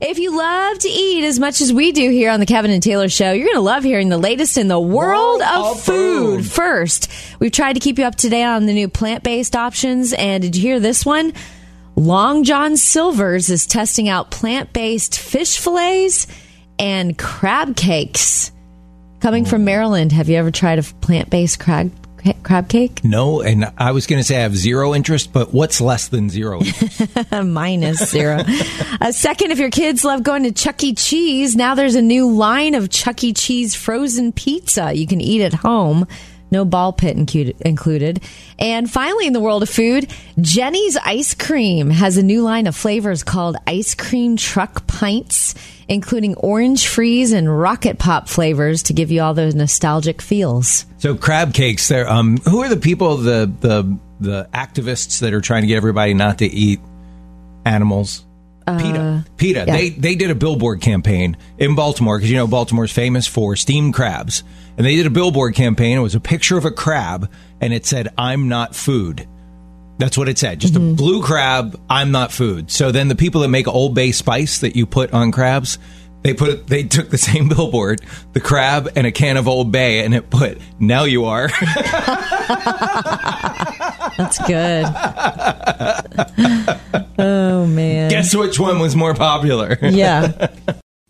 If 0.00 0.18
you 0.18 0.34
love 0.34 0.78
to 0.78 0.88
eat 0.88 1.24
as 1.24 1.38
much 1.38 1.60
as 1.60 1.74
we 1.74 1.92
do 1.92 2.10
here 2.10 2.30
on 2.30 2.40
the 2.40 2.46
Kevin 2.46 2.70
and 2.70 2.82
Taylor 2.82 3.10
Show, 3.10 3.32
you're 3.32 3.44
going 3.44 3.56
to 3.56 3.60
love 3.60 3.84
hearing 3.84 4.08
the 4.08 4.16
latest 4.16 4.56
in 4.56 4.66
the 4.66 4.80
world, 4.80 5.40
World 5.40 5.42
of, 5.42 5.66
of 5.76 5.82
food. 5.82 6.38
food. 6.38 6.50
First, 6.50 7.12
we've 7.38 7.52
tried 7.52 7.74
to 7.74 7.80
keep 7.80 7.98
you 7.98 8.06
up 8.06 8.14
to 8.16 8.30
date 8.30 8.44
on 8.44 8.64
the 8.64 8.72
new 8.72 8.88
plant 8.88 9.22
based 9.22 9.54
options. 9.54 10.14
And 10.14 10.42
did 10.42 10.56
you 10.56 10.62
hear 10.62 10.80
this 10.80 11.04
one? 11.04 11.34
Long 11.96 12.44
John 12.44 12.78
Silver's 12.78 13.50
is 13.50 13.66
testing 13.66 14.08
out 14.08 14.30
plant 14.30 14.72
based 14.72 15.18
fish 15.18 15.58
fillets 15.58 16.26
and 16.78 17.18
crab 17.18 17.76
cakes. 17.76 18.52
Coming 19.20 19.44
from 19.44 19.60
mm. 19.60 19.66
Maryland, 19.66 20.12
have 20.12 20.30
you 20.30 20.36
ever 20.36 20.50
tried 20.50 20.78
a 20.78 20.82
plant 20.82 21.28
based 21.28 21.60
crab, 21.60 21.92
crab 22.42 22.68
cake? 22.68 23.02
No, 23.04 23.40
and 23.40 23.72
I 23.76 23.92
was 23.92 24.06
going 24.06 24.20
to 24.20 24.24
say 24.24 24.36
I 24.36 24.40
have 24.40 24.56
zero 24.56 24.94
interest, 24.94 25.32
but 25.32 25.52
what's 25.52 25.80
less 25.80 26.08
than 26.08 26.30
zero? 26.30 26.60
minus 27.44 28.10
zero. 28.10 28.42
uh, 29.00 29.12
second, 29.12 29.50
if 29.52 29.58
your 29.58 29.70
kids 29.70 30.04
love 30.04 30.22
going 30.22 30.44
to 30.44 30.52
Chuck 30.52 30.82
E. 30.82 30.94
Cheese, 30.94 31.56
now 31.56 31.74
there's 31.74 31.94
a 31.94 32.02
new 32.02 32.30
line 32.30 32.74
of 32.74 32.90
Chuck 32.90 33.22
E. 33.24 33.32
Cheese 33.32 33.74
frozen 33.74 34.32
pizza 34.32 34.92
you 34.92 35.06
can 35.06 35.20
eat 35.20 35.42
at 35.42 35.54
home. 35.54 36.06
No 36.50 36.64
ball 36.64 36.92
pit 36.92 37.16
included. 37.60 38.22
And 38.58 38.90
finally, 38.90 39.26
in 39.26 39.32
the 39.32 39.40
world 39.40 39.62
of 39.62 39.68
food, 39.68 40.12
Jeni's 40.40 40.96
Ice 40.96 41.34
Cream 41.34 41.90
has 41.90 42.16
a 42.16 42.22
new 42.22 42.42
line 42.42 42.66
of 42.66 42.74
flavors 42.74 43.22
called 43.22 43.56
Ice 43.66 43.94
Cream 43.94 44.36
Truck 44.36 44.86
Pints, 44.86 45.54
including 45.90 46.36
orange 46.36 46.86
freeze 46.86 47.32
and 47.32 47.58
rocket 47.58 47.98
pop 47.98 48.28
flavors 48.28 48.84
to 48.84 48.94
give 48.94 49.10
you 49.10 49.20
all 49.20 49.34
those 49.34 49.54
nostalgic 49.54 50.22
feels. 50.22 50.86
so 50.98 51.14
crab 51.16 51.52
cakes. 51.52 51.88
There. 51.88 52.08
Um, 52.08 52.38
who 52.38 52.62
are 52.62 52.68
the 52.68 52.78
people? 52.78 53.18
The 53.18 53.52
the 53.60 53.98
the 54.20 54.48
activists 54.54 55.20
that 55.20 55.34
are 55.34 55.40
trying 55.40 55.62
to 55.62 55.66
get 55.66 55.76
everybody 55.76 56.14
not 56.14 56.38
to 56.38 56.46
eat 56.46 56.80
animals. 57.66 58.24
PETA. 58.66 59.24
PETA. 59.36 59.62
Uh, 59.62 59.64
yeah. 59.66 59.76
They 59.76 59.88
they 59.90 60.14
did 60.14 60.30
a 60.30 60.34
billboard 60.36 60.80
campaign 60.80 61.36
in 61.58 61.74
Baltimore 61.74 62.18
because 62.18 62.30
you 62.30 62.36
know 62.36 62.46
Baltimore's 62.46 62.92
famous 62.92 63.26
for 63.26 63.56
steamed 63.56 63.94
crabs, 63.94 64.44
and 64.76 64.86
they 64.86 64.94
did 64.94 65.06
a 65.06 65.10
billboard 65.10 65.56
campaign. 65.56 65.98
It 65.98 66.00
was 66.00 66.14
a 66.14 66.20
picture 66.20 66.56
of 66.56 66.64
a 66.64 66.70
crab, 66.70 67.28
and 67.60 67.72
it 67.72 67.84
said, 67.84 68.08
"I'm 68.16 68.48
not 68.48 68.76
food." 68.76 69.26
That's 70.00 70.18
what 70.18 70.28
it 70.28 70.38
said. 70.38 70.58
Just 70.60 70.74
Mm-hmm. 70.74 70.92
a 70.92 70.94
blue 70.94 71.22
crab. 71.22 71.80
I'm 71.88 72.10
not 72.10 72.32
food. 72.32 72.70
So 72.70 72.90
then 72.90 73.06
the 73.08 73.14
people 73.14 73.42
that 73.42 73.48
make 73.48 73.68
Old 73.68 73.94
Bay 73.94 74.10
spice 74.12 74.58
that 74.60 74.74
you 74.74 74.86
put 74.86 75.12
on 75.12 75.30
crabs, 75.30 75.78
they 76.22 76.34
put 76.34 76.66
they 76.66 76.82
took 76.96 77.10
the 77.10 77.18
same 77.18 77.48
billboard, 77.48 78.00
the 78.32 78.40
crab 78.40 78.88
and 78.96 79.06
a 79.06 79.12
can 79.12 79.36
of 79.36 79.46
Old 79.46 79.70
Bay, 79.72 80.04
and 80.04 80.14
it 80.14 80.28
put 80.30 80.58
"Now 80.80 81.04
you 81.04 81.26
are." 81.26 81.48
That's 84.16 84.38
good. 84.46 84.84
oh, 87.18 87.66
man. 87.66 88.10
Guess 88.10 88.34
which 88.34 88.58
one 88.58 88.80
was 88.80 88.94
more 88.96 89.14
popular? 89.14 89.78
Yeah. 89.82 90.48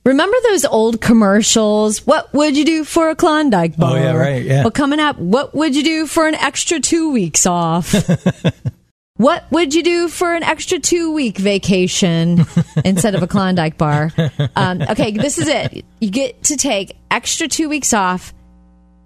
Remember 0.04 0.36
those 0.44 0.64
old 0.64 1.00
commercials? 1.00 2.06
What 2.06 2.32
would 2.32 2.56
you 2.56 2.64
do 2.64 2.84
for 2.84 3.10
a 3.10 3.16
Klondike 3.16 3.76
bar? 3.76 3.92
Oh, 3.92 3.94
yeah, 3.96 4.12
right, 4.16 4.42
yeah. 4.42 4.62
Well, 4.62 4.70
coming 4.70 4.98
up, 4.98 5.18
what 5.18 5.54
would 5.54 5.76
you 5.76 5.82
do 5.82 6.06
for 6.06 6.26
an 6.26 6.34
extra 6.36 6.80
two 6.80 7.10
weeks 7.12 7.44
off? 7.46 7.94
what 9.20 9.44
would 9.50 9.74
you 9.74 9.82
do 9.82 10.08
for 10.08 10.34
an 10.34 10.42
extra 10.42 10.78
two 10.78 11.12
week 11.12 11.36
vacation 11.36 12.46
instead 12.86 13.14
of 13.14 13.22
a 13.22 13.26
Klondike 13.26 13.76
bar? 13.76 14.10
Um, 14.56 14.80
okay, 14.80 15.10
this 15.10 15.36
is 15.36 15.46
it. 15.46 15.84
You 16.00 16.10
get 16.10 16.44
to 16.44 16.56
take 16.56 16.96
extra 17.10 17.46
two 17.46 17.68
weeks 17.68 17.92
off 17.92 18.32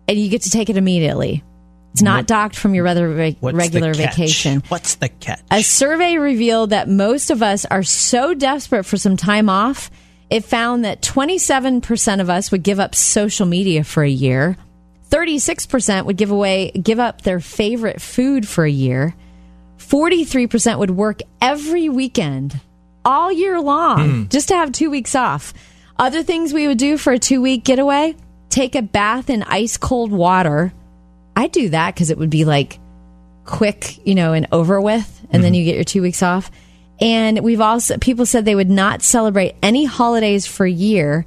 and 0.07 0.17
you 0.17 0.31
get 0.31 0.43
to 0.43 0.51
take 0.51 0.71
it 0.71 0.77
immediately. 0.77 1.43
It's 1.93 2.03
not 2.03 2.27
docked 2.27 2.55
from 2.55 2.75
your 2.75 2.85
regular 2.85 3.93
vacation. 3.95 4.63
What's 4.69 4.95
the 4.97 5.09
catch? 5.09 5.41
A 5.51 5.63
survey 5.63 6.17
revealed 6.17 6.71
that 6.71 6.89
most 6.89 7.31
of 7.31 7.43
us 7.43 7.65
are 7.65 7.83
so 7.83 8.35
desperate 8.35 8.85
for 8.85 8.97
some 8.97 9.17
time 9.17 9.49
off. 9.49 9.91
It 10.31 10.45
found 10.45 10.85
that 10.85 11.03
27% 11.03 12.21
of 12.21 12.31
us 12.31 12.53
would 12.53 12.63
give 12.63 12.79
up 12.79 12.95
social 12.95 13.47
media 13.47 13.83
for 13.83 14.05
a 14.05 14.09
year. 14.09 14.57
36% 15.11 16.05
would 16.07 16.17
give 16.17 16.31
away 16.31 16.71
give 16.71 17.01
up 17.01 17.23
their 17.23 17.41
favorite 17.41 18.01
food 18.01 18.47
for 18.47 18.65
a 18.65 18.71
year. 18.71 19.15
43% 19.89 20.79
would 20.79 20.91
work 20.91 21.21
every 21.41 21.89
weekend 21.89 22.61
all 23.05 23.31
year 23.31 23.61
long 23.61 24.11
hmm. 24.11 24.29
just 24.29 24.49
to 24.49 24.55
have 24.55 24.73
2 24.73 24.91
weeks 24.91 25.15
off. 25.15 25.53
Other 25.99 26.23
things 26.23 26.53
we 26.53 26.67
would 26.67 26.79
do 26.79 26.99
for 26.99 27.13
a 27.13 27.19
2-week 27.19 27.65
getaway, 27.65 28.17
take 28.49 28.75
a 28.75 28.83
bath 28.83 29.31
in 29.31 29.43
ice 29.43 29.77
cold 29.77 30.11
water. 30.11 30.73
I 31.37 31.49
do 31.49 31.69
that 31.71 31.95
cuz 31.95 32.11
it 32.11 32.19
would 32.19 32.31
be 32.31 32.45
like 32.45 32.79
quick, 33.45 34.05
you 34.07 34.15
know, 34.15 34.33
and 34.33 34.49
over 34.53 34.81
with, 34.81 35.21
and 35.31 35.45
then 35.45 35.53
mm-hmm. 35.53 35.59
you 35.59 35.65
get 35.65 35.75
your 35.75 35.85
two 35.85 36.03
weeks 36.03 36.23
off. 36.23 36.51
And 37.01 37.41
we've 37.41 37.61
also, 37.61 37.99
people 37.99 38.27
said 38.27 38.45
they 38.45 38.55
would 38.55 38.71
not 38.71 39.03
celebrate 39.03 39.57
any 39.63 39.85
holidays 39.85 40.47
for 40.47 40.65
a 40.65 40.71
year. 40.71 41.27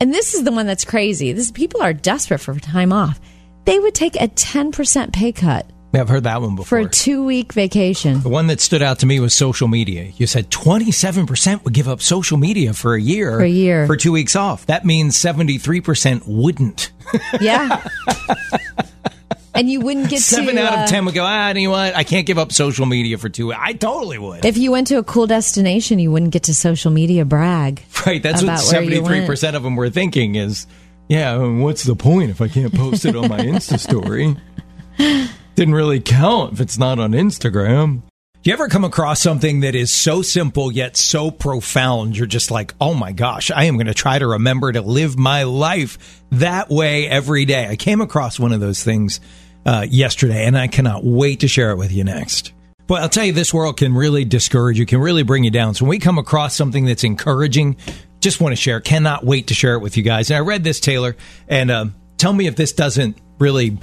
And 0.00 0.12
this 0.12 0.34
is 0.34 0.44
the 0.44 0.52
one 0.52 0.66
that's 0.66 0.84
crazy. 0.84 1.32
This 1.32 1.50
people 1.50 1.82
are 1.82 1.92
desperate 1.92 2.38
for 2.38 2.58
time 2.58 2.92
off. 2.92 3.18
They 3.64 3.78
would 3.78 3.94
take 3.94 4.16
a 4.16 4.28
10% 4.28 5.12
pay 5.12 5.32
cut 5.32 5.66
Yeah, 5.94 6.00
I've 6.02 6.08
heard 6.08 6.24
that 6.24 6.42
one 6.42 6.56
before. 6.56 6.66
for 6.66 6.86
a 6.86 6.90
two 6.90 7.24
week 7.24 7.52
vacation. 7.52 8.20
the 8.20 8.28
one 8.28 8.48
that 8.48 8.60
stood 8.60 8.82
out 8.82 8.98
to 8.98 9.06
me 9.06 9.18
was 9.20 9.32
social 9.34 9.68
media. 9.68 10.12
You 10.16 10.26
said 10.26 10.50
27% 10.50 11.64
would 11.64 11.72
give 11.72 11.88
up 11.88 12.02
social 12.02 12.36
media 12.36 12.74
for 12.74 12.94
a 12.94 13.00
year. 13.00 13.32
For 13.38 13.44
a 13.44 13.48
year. 13.48 13.86
For 13.86 13.96
two 13.96 14.12
weeks 14.12 14.36
off. 14.36 14.66
That 14.66 14.84
means 14.84 15.16
73% 15.16 16.22
wouldn't. 16.26 16.90
Yeah. 17.40 17.86
and 19.54 19.70
you 19.70 19.80
wouldn't 19.80 20.10
get 20.10 20.20
Seven 20.20 20.56
to. 20.56 20.62
out 20.66 20.78
uh, 20.78 20.82
of 20.82 20.88
10 20.90 21.04
would 21.06 21.14
go, 21.14 21.22
ah, 21.24 21.48
you 21.50 21.68
know 21.68 21.70
what? 21.70 21.94
I 21.94 22.04
can't 22.04 22.26
give 22.26 22.36
up 22.36 22.52
social 22.52 22.84
media 22.84 23.16
for 23.16 23.28
two. 23.28 23.52
I 23.52 23.72
totally 23.72 24.18
would. 24.18 24.44
If 24.44 24.58
you 24.58 24.72
went 24.72 24.88
to 24.88 24.96
a 24.98 25.04
cool 25.04 25.26
destination, 25.26 25.98
you 25.98 26.10
wouldn't 26.10 26.32
get 26.32 26.42
to 26.44 26.54
social 26.54 26.90
media 26.90 27.24
brag. 27.24 27.82
right. 28.04 28.22
That's 28.22 28.42
what 28.42 28.60
about 28.60 28.72
where 28.72 29.26
73% 29.26 29.54
of 29.54 29.62
them 29.62 29.76
were 29.76 29.88
thinking 29.88 30.34
is, 30.34 30.66
yeah, 31.08 31.38
what's 31.38 31.84
the 31.84 31.94
point 31.94 32.30
if 32.30 32.40
I 32.40 32.48
can't 32.48 32.74
post 32.74 33.04
it 33.04 33.14
on 33.16 33.28
my 33.28 33.38
Insta 33.38 33.78
story? 33.78 34.36
Didn't 35.56 35.74
really 35.74 36.00
count 36.00 36.52
if 36.52 36.60
it's 36.60 36.76
not 36.76 36.98
on 36.98 37.12
Instagram. 37.12 38.02
You 38.44 38.52
ever 38.52 38.68
come 38.68 38.84
across 38.84 39.22
something 39.22 39.60
that 39.60 39.74
is 39.74 39.90
so 39.90 40.20
simple 40.20 40.70
yet 40.70 40.98
so 40.98 41.30
profound? 41.30 42.14
You're 42.14 42.26
just 42.26 42.50
like, 42.50 42.74
oh 42.78 42.92
my 42.92 43.12
gosh, 43.12 43.50
I 43.50 43.64
am 43.64 43.76
going 43.76 43.86
to 43.86 43.94
try 43.94 44.18
to 44.18 44.26
remember 44.26 44.70
to 44.70 44.82
live 44.82 45.18
my 45.18 45.44
life 45.44 46.22
that 46.30 46.68
way 46.68 47.08
every 47.08 47.46
day. 47.46 47.66
I 47.66 47.76
came 47.76 48.02
across 48.02 48.38
one 48.38 48.52
of 48.52 48.60
those 48.60 48.84
things 48.84 49.18
uh, 49.64 49.86
yesterday, 49.88 50.44
and 50.44 50.58
I 50.58 50.68
cannot 50.68 51.04
wait 51.04 51.40
to 51.40 51.48
share 51.48 51.70
it 51.70 51.76
with 51.76 51.90
you 51.90 52.04
next. 52.04 52.52
Well, 52.86 53.02
I'll 53.02 53.08
tell 53.08 53.24
you, 53.24 53.32
this 53.32 53.54
world 53.54 53.78
can 53.78 53.94
really 53.94 54.26
discourage 54.26 54.78
you, 54.78 54.84
can 54.84 55.00
really 55.00 55.22
bring 55.22 55.42
you 55.42 55.50
down. 55.50 55.72
So 55.72 55.86
when 55.86 55.90
we 55.90 55.98
come 55.98 56.18
across 56.18 56.54
something 56.54 56.84
that's 56.84 57.02
encouraging, 57.02 57.78
just 58.20 58.42
want 58.42 58.52
to 58.52 58.60
share. 58.60 58.80
Cannot 58.80 59.24
wait 59.24 59.46
to 59.46 59.54
share 59.54 59.72
it 59.72 59.80
with 59.80 59.96
you 59.96 60.02
guys. 60.02 60.30
And 60.30 60.36
I 60.36 60.40
read 60.40 60.64
this, 60.64 60.80
Taylor, 60.80 61.16
and 61.48 61.70
um, 61.70 61.94
tell 62.18 62.34
me 62.34 62.46
if 62.46 62.56
this 62.56 62.72
doesn't 62.74 63.16
really 63.38 63.78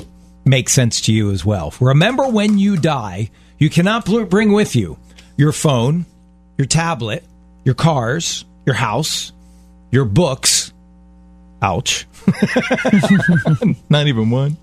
make 0.46 0.70
sense 0.70 1.02
to 1.02 1.14
you 1.14 1.32
as 1.32 1.46
well. 1.46 1.74
Remember 1.80 2.28
when 2.28 2.58
you 2.58 2.78
die, 2.78 3.30
you 3.58 3.70
cannot 3.70 4.06
bring 4.06 4.52
with 4.52 4.76
you 4.76 4.98
your 5.38 5.52
phone, 5.52 6.06
your 6.58 6.68
tablet, 6.68 7.24
your 7.64 7.76
cars, 7.76 8.46
your 8.66 8.76
house, 8.76 9.32
your 9.92 10.06
books. 10.06 10.74
Ouch. 11.62 12.06
Not 13.90 14.08
even 14.08 14.30
one. 14.30 14.58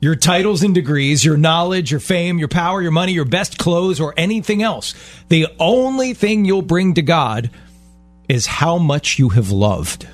Your 0.00 0.16
titles 0.16 0.62
and 0.62 0.74
degrees, 0.74 1.24
your 1.24 1.36
knowledge, 1.36 1.90
your 1.90 2.00
fame, 2.00 2.38
your 2.38 2.48
power, 2.48 2.82
your 2.82 2.90
money, 2.90 3.12
your 3.12 3.24
best 3.24 3.56
clothes, 3.56 4.00
or 4.00 4.12
anything 4.16 4.62
else. 4.62 4.94
The 5.28 5.46
only 5.58 6.12
thing 6.12 6.44
you'll 6.44 6.62
bring 6.62 6.94
to 6.94 7.02
God 7.02 7.50
is 8.28 8.46
how 8.46 8.78
much 8.78 9.18
you 9.18 9.30
have 9.30 9.50
loved. 9.50 10.06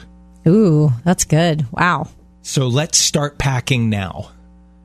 Ooh, 0.46 0.92
that's 1.04 1.24
good. 1.24 1.66
Wow. 1.72 2.08
So 2.42 2.68
let's 2.68 2.98
start 2.98 3.38
packing 3.38 3.90
now. 3.90 4.30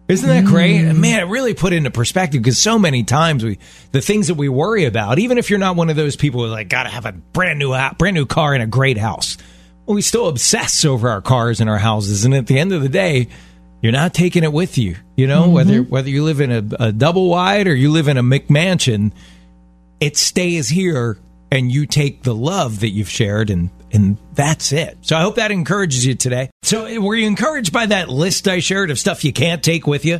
Isn't 0.07 0.29
that 0.29 0.45
great? 0.45 0.81
Mm. 0.81 0.99
Man, 0.99 1.19
it 1.19 1.23
really 1.23 1.55
put 1.55 1.73
into 1.73 1.89
perspective 1.89 2.41
because 2.41 2.59
so 2.59 2.77
many 2.77 3.03
times 3.03 3.43
we, 3.43 3.57
the 3.91 4.01
things 4.01 4.27
that 4.27 4.35
we 4.35 4.49
worry 4.49 4.85
about, 4.85 5.17
even 5.17 5.37
if 5.37 5.49
you're 5.49 5.57
not 5.57 5.75
one 5.75 5.89
of 5.89 5.95
those 5.95 6.15
people 6.15 6.43
who's 6.43 6.51
like, 6.51 6.69
gotta 6.69 6.89
have 6.89 7.05
a 7.05 7.11
brand 7.11 7.57
new, 7.57 7.75
brand 7.97 8.13
new 8.13 8.25
car 8.25 8.53
and 8.53 8.61
a 8.61 8.67
great 8.67 8.97
house. 8.97 9.37
Well, 9.85 9.95
we 9.95 10.01
still 10.01 10.27
obsess 10.27 10.85
over 10.85 11.09
our 11.09 11.21
cars 11.21 11.59
and 11.59 11.69
our 11.69 11.79
houses. 11.79 12.23
And 12.23 12.35
at 12.35 12.45
the 12.45 12.59
end 12.59 12.71
of 12.71 12.83
the 12.83 12.89
day, 12.89 13.29
you're 13.81 13.91
not 13.91 14.13
taking 14.13 14.43
it 14.43 14.53
with 14.53 14.77
you. 14.77 14.95
You 15.15 15.27
know, 15.27 15.43
mm-hmm. 15.43 15.53
whether, 15.53 15.81
whether 15.81 16.09
you 16.09 16.23
live 16.23 16.39
in 16.39 16.51
a, 16.51 16.85
a 16.87 16.91
double 16.91 17.29
wide 17.29 17.67
or 17.67 17.73
you 17.73 17.91
live 17.91 18.07
in 18.07 18.17
a 18.17 18.23
McMansion, 18.23 19.11
it 19.99 20.17
stays 20.17 20.69
here 20.69 21.17
and 21.51 21.71
you 21.71 21.87
take 21.87 22.23
the 22.23 22.35
love 22.35 22.81
that 22.81 22.89
you've 22.89 23.09
shared 23.09 23.49
and 23.49 23.69
and 23.95 24.17
that's 24.33 24.71
it. 24.71 24.97
So 25.01 25.15
I 25.15 25.21
hope 25.21 25.35
that 25.35 25.51
encourages 25.51 26.05
you 26.05 26.15
today. 26.15 26.51
So 26.63 27.01
were 27.01 27.15
you 27.15 27.25
encouraged 27.25 27.71
by 27.71 27.87
that 27.87 28.09
list 28.09 28.47
I 28.47 28.59
shared 28.59 28.91
of 28.91 28.99
stuff 28.99 29.23
you 29.23 29.33
can't 29.33 29.63
take 29.63 29.87
with 29.87 30.05
you 30.05 30.19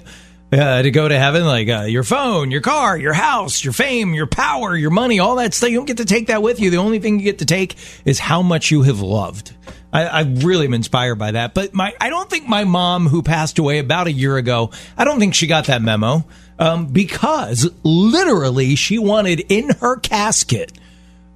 uh, 0.51 0.81
to 0.81 0.92
go 0.92 1.07
to 1.07 1.19
heaven, 1.19 1.45
like 1.45 1.68
uh, 1.68 1.81
your 1.81 2.04
phone, 2.04 2.51
your 2.51 2.62
car, 2.62 2.98
your 2.98 3.13
house, 3.13 3.63
your 3.63 3.74
fame, 3.74 4.13
your 4.13 4.27
power, 4.27 4.75
your 4.75 4.92
money, 4.92 5.19
all 5.19 5.36
that 5.36 5.54
stuff? 5.54 5.69
You 5.69 5.77
don't 5.77 5.86
get 5.86 5.98
to 5.98 6.06
take 6.06 6.27
that 6.27 6.42
with 6.42 6.60
you. 6.60 6.69
The 6.69 6.77
only 6.77 7.00
thing 7.00 7.19
you 7.19 7.25
get 7.25 7.39
to 7.39 7.45
take 7.45 7.75
is 8.06 8.18
how 8.18 8.42
much 8.42 8.72
you 8.72 8.83
have 8.83 9.01
loved. 9.01 9.54
I, 9.92 10.06
I 10.06 10.21
really 10.21 10.66
am 10.66 10.74
inspired 10.74 11.16
by 11.16 11.31
that. 11.31 11.54
But 11.54 11.74
my, 11.74 11.94
I 12.00 12.10
don't 12.10 12.30
think 12.30 12.48
my 12.48 12.63
mom, 12.63 13.07
who 13.07 13.21
passed 13.21 13.60
away 13.60 13.80
about 13.80 14.07
a 14.07 14.12
year 14.12 14.38
ago, 14.38 14.71
I 14.98 15.04
don't 15.04 15.19
think 15.19 15.33
she 15.33 15.48
got 15.48 15.66
that 15.66 15.81
memo 15.81 16.25
um, 16.60 16.88
because 16.88 17.69
literally 17.83 18.75
she 18.75 19.00
wanted 19.00 19.39
in 19.50 19.69
her 19.81 19.98
casket 19.98 20.71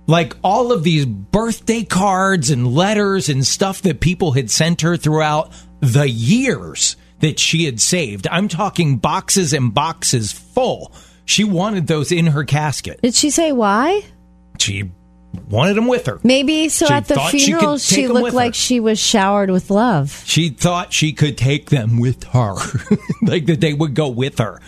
like 0.09 0.35
all 0.43 0.71
of 0.71 0.83
these 0.83 1.05
birthday 1.05 1.83
cards 1.83 2.49
and 2.49 2.73
letters 2.73 3.29
and 3.29 3.45
stuff 3.45 3.83
that 3.83 3.99
people 3.99 4.31
had 4.31 4.49
sent 4.49 4.81
her 4.81 4.97
throughout 4.97 5.53
the 5.81 6.09
years 6.09 6.95
that 7.19 7.37
she 7.37 7.65
had 7.65 7.79
saved. 7.79 8.27
I'm 8.31 8.47
talking 8.47 8.97
boxes 8.97 9.53
and 9.53 9.71
boxes 9.71 10.31
full. 10.31 10.93
She 11.25 11.43
wanted 11.43 11.85
those 11.85 12.11
in 12.11 12.25
her 12.27 12.43
casket. 12.43 12.99
Did 13.03 13.13
she 13.13 13.29
say 13.29 13.51
why? 13.51 14.01
She 14.57 14.89
wanted 15.47 15.75
them 15.75 15.85
with 15.85 16.07
her. 16.07 16.19
Maybe 16.23 16.69
so 16.69 16.87
She 16.87 16.93
at 16.93 17.07
the 17.07 17.13
thought 17.13 17.29
she 17.31 17.39
funeral 17.45 17.77
she, 17.77 18.07
looked 18.07 18.33
like 18.33 18.53
her. 18.53 18.59
she 18.59 18.79
was 18.79 18.99
showered 18.99 19.51
with 19.51 19.69
love. 19.69 20.23
She 20.25 20.49
thought 20.49 20.91
she 20.91 21.13
could 21.13 21.37
take 21.37 21.69
them 21.69 21.99
with 21.99 22.23
her, 22.23 22.55
like 23.21 23.45
that 23.45 23.61
they 23.61 23.75
would 23.75 23.93
go 23.93 24.07
with 24.09 24.39
her. 24.39 24.59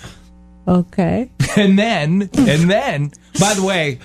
Okay. 0.67 1.31
And 1.57 1.79
then, 1.79 2.29
and 2.37 2.69
then, 2.69 3.11
by 3.39 3.55
the 3.55 3.63
way, 3.63 3.99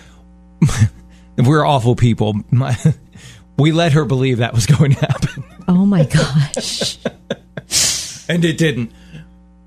we're 1.38 1.65
awful 1.65 1.97
people. 1.97 2.35
My, 2.50 2.77
we 3.59 3.73
let 3.73 3.93
her 3.93 4.05
believe 4.05 4.38
that 4.38 4.55
was 4.55 4.67
going 4.67 4.93
to 4.93 5.00
happen, 5.00 5.44
Oh 5.69 5.85
my 5.85 6.05
gosh. 6.05 6.99
and 8.29 8.44
it 8.44 8.59
didn't. 8.59 8.93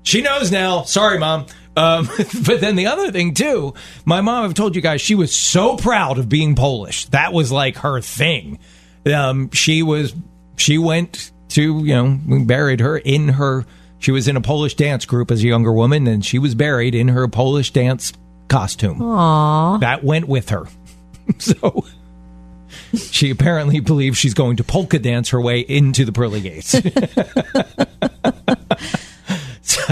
She 0.02 0.22
knows 0.22 0.50
now. 0.50 0.82
Sorry, 0.82 1.18
mom. 1.18 1.46
Um, 1.76 2.08
but 2.46 2.60
then 2.60 2.76
the 2.76 2.86
other 2.86 3.12
thing 3.12 3.34
too, 3.34 3.74
my 4.04 4.20
mom. 4.20 4.44
I've 4.44 4.54
told 4.54 4.74
you 4.74 4.82
guys 4.82 5.00
she 5.00 5.14
was 5.14 5.34
so 5.34 5.76
proud 5.76 6.18
of 6.18 6.28
being 6.28 6.54
Polish. 6.54 7.06
That 7.06 7.32
was 7.32 7.52
like 7.52 7.76
her 7.78 8.00
thing. 8.00 8.58
Um, 9.06 9.50
she 9.52 9.82
was. 9.82 10.14
She 10.56 10.78
went 10.78 11.32
to 11.50 11.78
you 11.84 11.94
know 11.94 12.18
we 12.26 12.44
buried 12.44 12.80
her 12.80 12.98
in 12.98 13.28
her. 13.28 13.66
She 13.98 14.10
was 14.10 14.28
in 14.28 14.36
a 14.36 14.40
Polish 14.40 14.74
dance 14.74 15.04
group 15.04 15.30
as 15.30 15.44
a 15.44 15.46
younger 15.46 15.72
woman, 15.72 16.06
and 16.06 16.24
she 16.24 16.38
was 16.38 16.54
buried 16.54 16.94
in 16.94 17.08
her 17.08 17.28
Polish 17.28 17.70
dance 17.70 18.12
costume. 18.48 19.00
Aw. 19.00 19.78
that 19.78 20.02
went 20.02 20.26
with 20.26 20.48
her. 20.48 20.66
so 21.38 21.84
she 22.94 23.30
apparently 23.30 23.80
believes 23.80 24.18
she's 24.18 24.34
going 24.34 24.56
to 24.56 24.64
polka 24.64 24.98
dance 24.98 25.30
her 25.30 25.40
way 25.40 25.60
into 25.60 26.04
the 26.04 26.12
pearly 26.12 26.40
gates. 26.40 26.74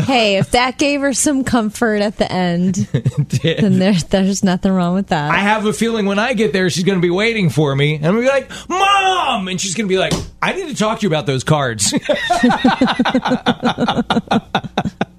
Hey, 0.05 0.39
if 0.39 0.53
that 0.53 0.79
gave 0.79 1.01
her 1.01 1.13
some 1.13 1.45
comfort 1.45 2.01
at 2.03 2.17
the 2.17 2.31
end, 2.31 2.75
then 3.43 3.79
there, 3.79 3.95
there's 3.95 4.43
nothing 4.45 4.73
wrong 4.73 4.95
with 4.95 5.09
that. 5.09 5.31
I 5.31 5.39
have 5.39 5.67
a 5.67 5.73
feeling 5.73 6.07
when 6.07 6.19
I 6.19 6.35
get 6.35 6.53
there, 6.53 6.71
she's 6.71 6.85
going 6.85 6.99
to 6.99 7.03
be 7.03 7.11
waiting 7.11 7.51
for 7.51 7.75
me, 7.75 7.97
and 7.97 8.07
I'm 8.07 8.15
going 8.15 8.27
to 8.27 8.33
be 8.33 8.41
like, 8.41 8.51
"Mom!" 8.69 9.49
and 9.49 9.61
she's 9.61 9.75
going 9.75 9.87
to 9.87 9.93
be 9.93 9.99
like, 9.99 10.13
"I 10.41 10.53
need 10.53 10.69
to 10.69 10.75
talk 10.75 11.01
to 11.01 11.03
you 11.03 11.09
about 11.09 11.27
those 11.27 11.45
cards. 11.45 11.93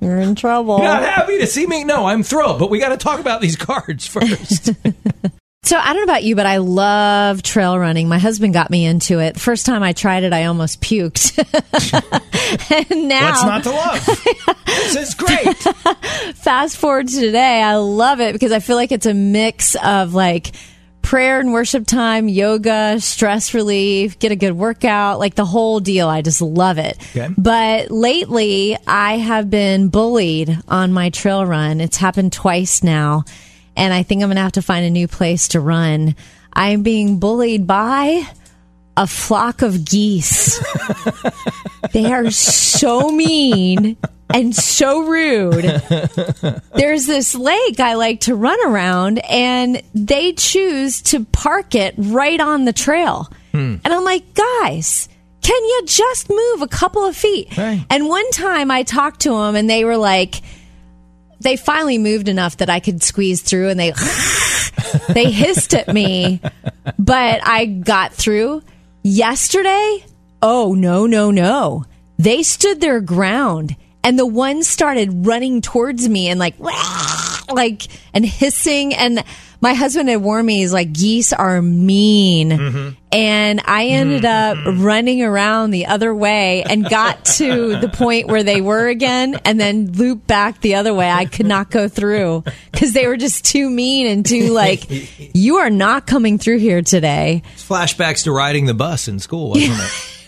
You're 0.02 0.20
in 0.20 0.36
trouble. 0.36 0.78
You're 0.78 0.88
not 0.88 1.04
happy 1.04 1.40
to 1.40 1.48
see 1.48 1.68
me? 1.68 1.84
No, 1.84 2.06
I'm 2.06 2.24
thrilled, 2.24 2.60
but 2.60 2.70
we 2.70 2.80
got 2.80 2.90
to 2.90 2.98
talk 2.98 3.20
about 3.20 3.42
these 3.42 3.56
cards 3.56 4.08
first. 4.08 4.72
So 5.64 5.78
I 5.78 5.88
don't 5.88 5.98
know 5.98 6.04
about 6.12 6.24
you, 6.24 6.36
but 6.36 6.46
I 6.46 6.58
love 6.58 7.44
trail 7.44 7.78
running. 7.78 8.08
My 8.08 8.18
husband 8.18 8.54
got 8.54 8.70
me 8.72 8.86
into 8.86 9.20
it. 9.20 9.40
First 9.40 9.66
time 9.66 9.84
I 9.84 9.92
tried 9.94 10.24
it, 10.24 10.32
I 10.34 10.46
almost 10.46 10.82
puked. 10.82 11.38
and 12.92 13.08
now, 13.10 13.30
What's 13.30 13.44
not 13.44 13.64
to 13.64 13.72
love? 13.72 14.56
this 14.66 14.96
is 14.96 15.14
great. 15.16 15.56
fast 16.38 16.78
forward 16.78 17.10
to 17.10 17.20
today, 17.20 17.62
I 17.62 17.76
love 17.76 18.22
it 18.22 18.34
because 18.34 18.52
I 18.54 18.60
feel 18.60 18.78
like 18.78 18.92
it's 18.92 19.06
a 19.06 19.14
mix 19.14 19.76
of 19.76 20.14
like 20.14 20.54
prayer 21.02 21.40
and 21.40 21.52
worship 21.52 21.86
time, 21.86 22.30
yoga, 22.30 23.00
stress 23.02 23.54
relief, 23.54 24.18
get 24.18 24.32
a 24.32 24.36
good 24.36 24.54
workout, 24.54 25.20
like 25.20 25.36
the 25.36 25.46
whole 25.46 25.80
deal. 25.82 26.08
I 26.08 26.22
just 26.22 26.42
love 26.42 26.78
it. 26.78 26.98
Okay. 27.16 27.34
But 27.38 27.92
lately, 27.92 28.78
I 28.88 29.18
have 29.18 29.50
been 29.50 29.90
bullied 29.90 30.58
on 30.68 30.94
my 30.94 31.10
trail 31.10 31.46
run. 31.46 31.82
It's 31.82 31.98
happened 31.98 32.32
twice 32.32 32.82
now, 32.82 33.26
and 33.80 33.94
I 33.94 34.04
think 34.04 34.22
I'm 34.22 34.28
going 34.28 34.36
to 34.36 34.42
have 34.42 34.52
to 34.54 34.62
find 34.62 34.86
a 34.86 34.90
new 34.90 35.08
place 35.08 35.48
to 35.50 35.62
run. 35.62 36.16
I'm 36.52 36.84
being 36.84 37.20
bullied 37.20 37.66
by 37.66 38.24
a 38.98 39.08
flock 39.08 39.62
of 39.62 39.86
geese. 39.86 40.60
they 41.94 42.12
are 42.12 42.30
so 42.30 43.10
mean 43.10 43.96
and 44.34 44.54
so 44.54 45.08
rude. 45.08 45.64
There's 46.76 47.08
this 47.08 47.34
lake 47.34 47.80
I 47.80 47.94
like 47.94 48.20
to 48.22 48.36
run 48.36 48.60
around, 48.68 49.20
and 49.20 49.82
they 49.96 50.34
choose 50.34 51.02
to 51.04 51.24
park 51.24 51.74
it 51.74 51.96
right 51.98 52.40
on 52.40 52.66
the 52.66 52.74
trail. 52.74 53.32
Hmm. 53.54 53.78
And 53.86 53.94
I'm 53.94 54.04
like, 54.04 54.34
guys, 54.34 55.08
can 55.42 55.64
you 55.64 55.84
just 55.86 56.30
move 56.30 56.62
a 56.62 56.68
couple 56.68 57.06
of 57.06 57.16
feet? 57.16 57.58
Right. 57.58 57.86
And 57.90 58.10
one 58.10 58.30
time 58.32 58.72
I 58.72 58.84
talked 58.84 59.22
to 59.22 59.30
them, 59.30 59.56
and 59.56 59.70
they 59.70 59.86
were 59.86 59.98
like, 59.98 60.42
they 61.40 61.56
finally 61.56 61.98
moved 61.98 62.28
enough 62.28 62.58
that 62.58 62.70
I 62.70 62.80
could 62.80 63.04
squeeze 63.04 63.42
through, 63.42 63.70
and 63.70 63.80
they 63.80 63.94
they 65.14 65.32
hissed 65.32 65.74
at 65.74 65.94
me, 65.94 66.42
but 66.98 67.46
I 67.46 67.66
got 67.66 68.14
through. 68.14 68.64
Yesterday, 69.02 70.04
oh 70.42 70.74
no, 70.74 71.06
no, 71.06 71.32
no. 71.32 71.86
They 72.18 72.44
stood 72.44 72.82
their 72.82 73.00
ground 73.00 73.78
and 74.04 74.18
the 74.18 74.26
one 74.26 74.64
started 74.64 75.26
running 75.26 75.62
towards 75.62 76.08
me 76.08 76.28
and 76.28 76.40
like 76.40 76.56
like 77.52 77.88
and 78.14 78.26
hissing. 78.26 78.94
And 78.94 79.24
my 79.62 79.74
husband 79.74 80.10
had 80.10 80.22
warned 80.22 80.48
me 80.48 80.58
he's 80.58 80.74
like 80.74 80.94
geese 80.94 81.34
are 81.34 81.62
mean. 81.62 82.52
Mm-hmm. 82.52 82.90
And 83.12 83.62
i 83.66 83.88
ended 83.88 84.22
mm-hmm. 84.22 84.60
up 84.60 84.66
mm-hmm. 84.66 84.84
running 84.84 85.24
around 85.24 85.72
the 85.72 85.88
other 85.88 86.14
way 86.14 86.64
and 86.64 86.88
got 86.88 87.26
to 87.26 87.80
the 87.80 87.90
point 87.90 88.28
where 88.28 88.44
they 88.44 88.62
were 88.62 88.88
again 88.88 89.40
and 89.46 89.60
then 89.60 89.92
looped 89.94 90.28
back 90.28 90.62
the 90.62 90.76
other 90.76 90.94
way. 90.94 91.10
I 91.10 91.26
could 91.26 91.48
not 91.48 91.72
go 91.72 91.88
through 91.88 92.44
because 92.72 92.94
they 92.94 93.08
were 93.08 93.18
just 93.18 93.46
too 93.46 93.70
mean 93.70 94.08
and 94.08 94.26
too 94.26 94.52
like 94.52 94.86
you 95.34 95.58
are 95.58 95.70
not 95.70 96.08
coming 96.08 96.38
through 96.38 96.60
here 96.60 96.82
today. 96.82 97.44
Flashbacks 97.56 98.24
to 98.26 98.32
riding 98.32 98.66
the 98.66 98.74
bus 98.74 99.08
in 99.08 99.20
school, 99.20 99.50
wasn't 99.50 99.80
it? 99.80 100.16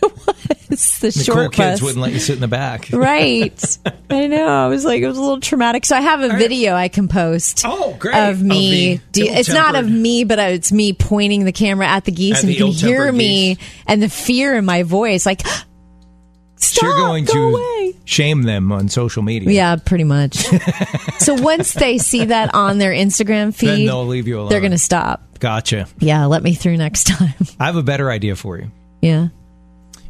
it's 0.70 1.00
the, 1.00 1.08
The 1.10 1.24
short 1.24 1.38
cool 1.38 1.50
kids 1.50 1.80
bus. 1.80 1.82
wouldn't 1.82 2.02
let 2.02 2.12
you 2.14 2.20
sit 2.20 2.36
in 2.36 2.42
the 2.42 2.48
back. 2.48 2.90
right 2.94 3.78
i 4.10 4.28
know 4.28 4.48
i 4.48 4.68
was 4.68 4.84
like 4.86 5.02
it 5.02 5.08
was 5.08 5.18
a 5.18 5.22
little 5.22 5.40
traumatic 5.40 5.86
so 5.86 5.96
i 5.96 6.02
have 6.02 6.22
a 6.22 6.30
video 6.38 6.74
i 6.74 6.88
can 6.88 7.08
post 7.08 7.64
Oh, 7.66 7.96
great. 8.00 8.16
of 8.16 8.42
me 8.42 8.94
Of 8.96 9.12
do- 9.12 9.24
it's 9.26 9.50
not 9.50 9.76
of 9.76 9.90
me 9.90 10.24
but 10.24 10.40
uh, 10.40 10.44
it's 10.44 10.72
me 10.72 10.94
pointing 10.94 11.44
the 11.46 11.52
camera 11.52 11.88
at 11.88 12.06
the 12.06 12.12
geese 12.12 12.38
At 12.38 12.44
and 12.44 12.50
the 12.50 12.54
you 12.54 12.66
can 12.66 12.74
hear 12.74 13.12
me 13.12 13.56
geese. 13.56 13.68
and 13.88 14.02
the 14.02 14.10
fear 14.10 14.56
in 14.56 14.66
my 14.66 14.84
voice 14.84 15.26
like 15.26 15.42
stop 16.56 16.84
You're 16.84 16.96
going 16.98 17.26
go 17.26 17.34
to 17.34 17.40
away 17.58 17.94
shame 18.06 18.44
them 18.44 18.72
on 18.72 18.88
social 18.88 19.24
media. 19.24 19.50
yeah 19.52 19.76
pretty 19.76 20.04
much 20.04 20.36
so 21.20 21.34
once 21.36 21.74
they 21.74 21.98
see 21.98 22.26
that 22.26 22.54
on 22.54 22.78
their 22.78 22.92
instagram 22.92 23.54
feed 23.54 23.68
Then 23.68 23.86
they'll 23.86 24.06
leave 24.08 24.28
you 24.28 24.40
alone. 24.40 24.50
they're 24.50 24.62
gonna 24.62 24.78
stop 24.78 25.40
Gotcha. 25.40 25.88
yeah 26.00 26.26
let 26.26 26.44
me 26.44 26.54
through 26.54 26.78
next 26.78 27.04
time 27.08 27.34
I 27.60 27.66
have 27.66 27.76
a 27.76 27.84
better 27.84 28.10
idea 28.12 28.36
for 28.36 28.58
you. 28.60 28.72
yeah 29.02 29.28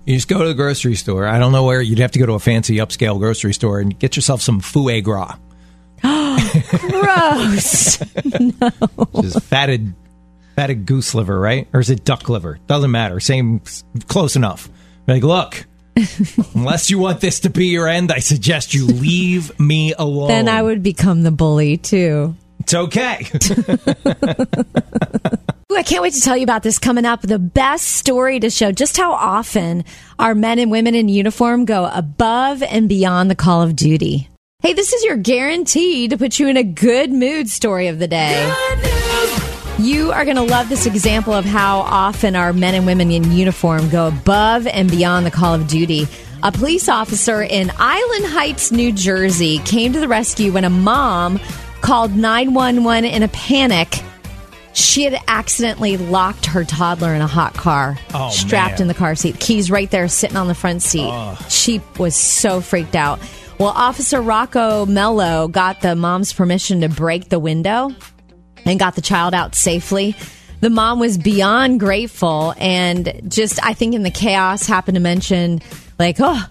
You 0.06 0.15
just 0.15 0.28
go 0.28 0.40
to 0.40 0.47
the 0.47 0.54
grocery 0.54 0.95
store. 0.95 1.28
I 1.28 1.37
don't 1.37 1.52
know 1.52 1.64
where. 1.64 1.81
You'd 1.81 1.99
have 1.99 2.11
to 2.11 2.19
go 2.19 2.25
to 2.25 2.33
a 2.33 2.40
fancy 2.40 2.78
upscale 2.78 3.19
grocery 3.19 3.54
store 3.54 3.80
and 3.80 3.97
get 3.97 4.16
yourself 4.16 4.42
some 4.42 4.59
foie 4.59 5.02
gras. 5.02 5.37
gross 6.02 7.97
Which 9.11 9.25
is 9.25 9.35
fatted, 9.44 9.94
fatted 10.56 10.87
goose 10.87 11.14
liver, 11.14 11.40
right? 11.40 11.68
Or 11.73 11.80
is 11.80 11.92
it 11.92 12.04
duck 12.04 12.28
liver? 12.30 12.59
Doesn't 12.66 12.90
matter. 12.90 13.19
Same, 13.19 13.61
close 14.07 14.35
enough. 14.35 14.68
Like, 15.07 15.21
look, 15.21 15.66
unless 16.56 16.90
you 16.90 16.97
want 16.97 17.21
this 17.21 17.42
to 17.42 17.52
be 17.52 17.68
your 17.68 17.87
end, 17.87 18.11
I 18.11 18.19
suggest 18.19 18.73
you 18.73 18.87
leave 18.87 19.59
me 19.59 19.94
alone. 19.94 20.30
then 20.30 20.47
i 20.47 20.61
would 20.61 20.81
become 20.81 21.21
the 21.23 21.31
bully 21.31 21.78
too 21.78 22.35
It's 22.61 22.75
okay. 22.75 23.25
Ooh, 25.71 25.75
I 25.75 25.83
can't 25.83 26.03
wait 26.03 26.13
to 26.13 26.21
tell 26.21 26.37
you 26.37 26.44
about 26.44 26.61
this 26.61 26.77
coming 26.77 27.06
up. 27.06 27.21
The 27.21 27.39
best 27.39 27.87
story 27.87 28.39
to 28.39 28.51
show 28.51 28.71
just 28.71 28.97
how 28.97 29.13
often 29.13 29.83
our 30.19 30.35
men 30.35 30.59
and 30.59 30.69
women 30.69 30.94
in 30.94 31.09
uniform 31.09 31.65
go 31.65 31.89
above 31.91 32.61
and 32.61 32.87
beyond 32.87 33.31
the 33.31 33.35
call 33.35 33.63
of 33.63 33.75
duty. 33.75 34.30
Hey, 34.61 34.73
this 34.73 34.94
is 34.94 35.03
your 35.03 35.18
guarantee 35.18 36.07
to 36.07 36.18
put 36.18 36.37
you 36.37 36.47
in 36.47 36.56
a 36.56 36.63
good 36.63 37.11
mood 37.11 37.49
story 37.49 37.87
of 37.87 37.97
the 37.97 38.07
day. 38.07 38.53
You 39.80 40.11
are 40.11 40.23
going 40.23 40.35
to 40.35 40.44
love 40.44 40.69
this 40.69 40.85
example 40.85 41.33
of 41.33 41.45
how 41.45 41.80
often 41.80 42.35
our 42.35 42.53
men 42.53 42.75
and 42.75 42.85
women 42.85 43.09
in 43.09 43.31
uniform 43.31 43.89
go 43.89 44.07
above 44.07 44.68
and 44.68 44.87
beyond 44.91 45.25
the 45.25 45.31
call 45.31 45.56
of 45.56 45.68
duty. 45.68 46.07
A 46.44 46.51
police 46.51 46.87
officer 46.87 47.41
in 47.41 47.71
Island 47.80 48.25
Heights, 48.25 48.71
New 48.71 48.91
Jersey 48.91 49.57
came 49.59 49.94
to 49.94 49.99
the 49.99 50.07
rescue 50.07 50.51
when 50.51 50.63
a 50.63 50.69
mom 50.69 51.39
called 51.81 52.16
911 52.16 53.09
in 53.09 53.23
a 53.23 53.28
panic. 53.30 54.02
She 54.73 55.04
had 55.04 55.18
accidentally 55.28 55.97
locked 55.97 56.45
her 56.45 56.64
toddler 56.64 57.14
in 57.14 57.21
a 57.21 57.28
hot 57.28 57.54
car, 57.54 57.97
Oh, 58.14 58.30
strapped 58.30 58.76
man. 58.76 58.83
in 58.83 58.88
the 58.88 58.94
car 58.94 59.16
seat. 59.16 59.38
Keys 59.40 59.69
right 59.69 59.90
there, 59.92 60.07
sitting 60.07 60.38
on 60.38 60.47
the 60.47 60.56
front 60.56 60.81
seat. 60.81 61.11
She 61.50 61.81
was 62.00 62.16
so 62.16 62.61
freaked 62.61 62.95
out. 62.95 63.19
Well, 63.59 63.69
Officer 63.76 64.21
Rocco 64.21 64.85
Mello 64.85 65.47
got 65.50 65.81
the 65.81 65.95
mom's 65.95 66.31
permission 66.31 66.81
to 66.81 66.90
break 66.90 67.28
the 67.30 67.38
window 67.38 67.92
and 68.66 68.80
got 68.80 68.95
the 68.95 69.02
child 69.02 69.33
out 69.33 69.56
safely. 69.56 70.16
The 70.61 70.69
mom 70.69 71.00
was 71.00 71.18
beyond 71.18 71.80
grateful 71.80 72.54
and 72.57 73.21
just, 73.28 73.64
I 73.66 73.73
think, 73.73 73.94
in 73.94 74.04
the 74.04 74.09
chaos, 74.11 74.66
happened 74.68 74.95
to 74.95 75.02
mention, 75.02 75.59
like, 76.00 76.18
oh, 76.19 76.47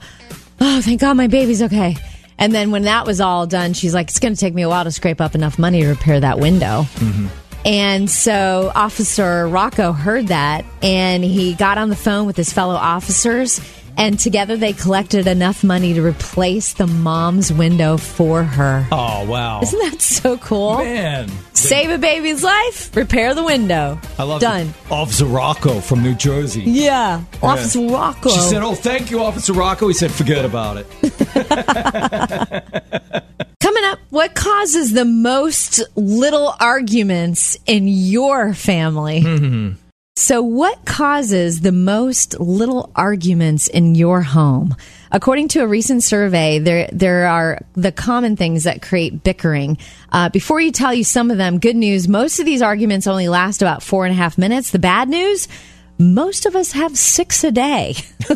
oh, 0.61 0.81
thank 0.83 1.01
God 1.01 1.15
my 1.17 1.27
baby's 1.27 1.63
okay. 1.63 1.97
And 2.41 2.55
then 2.55 2.71
when 2.71 2.83
that 2.83 3.07
was 3.07 3.21
all 3.21 3.47
done, 3.47 3.75
she's 3.75 3.95
like, 3.95 4.09
it's 4.09 4.19
going 4.19 4.35
to 4.35 4.41
take 4.41 4.55
me 4.55 4.63
a 4.63 4.69
while 4.69 4.85
to 4.85 4.91
scrape 4.91 5.21
up 5.21 5.35
enough 5.35 5.59
money 5.59 5.83
to 5.83 5.89
repair 5.89 6.19
that 6.19 6.41
window. 6.41 6.83
Mm-hmm. 6.95 7.27
And 7.67 8.11
so 8.11 8.73
Officer 8.75 9.47
Rocco 9.47 9.93
heard 9.93 10.29
that 10.29 10.65
and 10.83 11.23
he 11.23 11.53
got 11.55 11.77
on 11.77 11.91
the 11.91 11.97
phone 11.97 12.27
with 12.27 12.37
his 12.37 12.51
fellow 12.51 12.75
officers 12.75 13.61
and 13.97 14.19
together 14.19 14.57
they 14.57 14.73
collected 14.73 15.27
enough 15.27 15.65
money 15.65 15.95
to 15.95 16.03
replace 16.03 16.75
the 16.75 16.87
mom's 16.87 17.53
window 17.53 17.97
for 17.97 18.43
her. 18.43 18.87
Oh, 18.93 19.25
wow. 19.27 19.61
Isn't 19.63 19.79
that 19.91 20.01
so 20.01 20.39
cool? 20.39 20.79
Man. 20.79 21.31
Save 21.53 21.91
a 21.91 21.99
baby's 21.99 22.43
life, 22.43 22.95
repair 22.97 23.35
the 23.35 23.45
window. 23.45 24.01
I 24.19 24.23
love 24.23 24.41
Done. 24.41 24.69
it. 24.69 24.75
Officer 24.91 25.27
Rocco 25.27 25.81
from 25.81 26.03
New 26.03 26.15
Jersey. 26.15 26.63
Yeah. 26.63 27.23
Officer 27.43 27.87
Rocco. 27.87 28.31
She 28.31 28.41
said, 28.41 28.63
Oh, 28.63 28.75
thank 28.75 29.11
you, 29.11 29.23
Officer 29.23 29.53
Rocco. 29.53 29.89
He 29.89 29.95
said, 29.95 30.11
Forget 30.11 30.45
about 30.45 30.79
it. 30.79 30.87
Coming 33.61 33.85
up, 33.85 33.99
what 34.09 34.35
causes 34.35 34.95
the 34.95 35.05
most 35.05 35.83
little 35.97 36.55
arguments 36.59 37.59
in 37.67 37.87
your 37.87 38.55
family? 38.55 39.21
Mm-hmm. 39.21 39.73
So, 40.21 40.43
what 40.43 40.85
causes 40.85 41.63
the 41.63 41.73
most 41.73 42.39
little 42.39 42.93
arguments 42.95 43.69
in 43.69 43.95
your 43.95 44.21
home? 44.21 44.77
According 45.11 45.49
to 45.49 45.61
a 45.61 45.67
recent 45.67 46.03
survey, 46.03 46.59
there 46.59 46.91
there 46.93 47.27
are 47.27 47.61
the 47.73 47.91
common 47.91 48.37
things 48.37 48.65
that 48.65 48.83
create 48.83 49.25
bickering. 49.25 49.79
Uh, 50.13 50.29
before 50.29 50.61
you 50.61 50.73
tell 50.73 50.93
you 50.93 51.05
some 51.05 51.31
of 51.31 51.39
them, 51.39 51.59
good 51.59 51.75
news: 51.75 52.07
most 52.07 52.39
of 52.39 52.45
these 52.45 52.61
arguments 52.61 53.07
only 53.07 53.29
last 53.31 53.63
about 53.63 53.83
four 53.83 54.05
and 54.05 54.13
a 54.13 54.17
half 54.17 54.37
minutes. 54.37 54.73
The 54.73 54.79
bad 54.79 55.09
news: 55.09 55.49
most 55.97 56.45
of 56.45 56.55
us 56.55 56.73
have 56.73 56.99
six 56.99 57.43
a 57.43 57.51
day. 57.51 57.95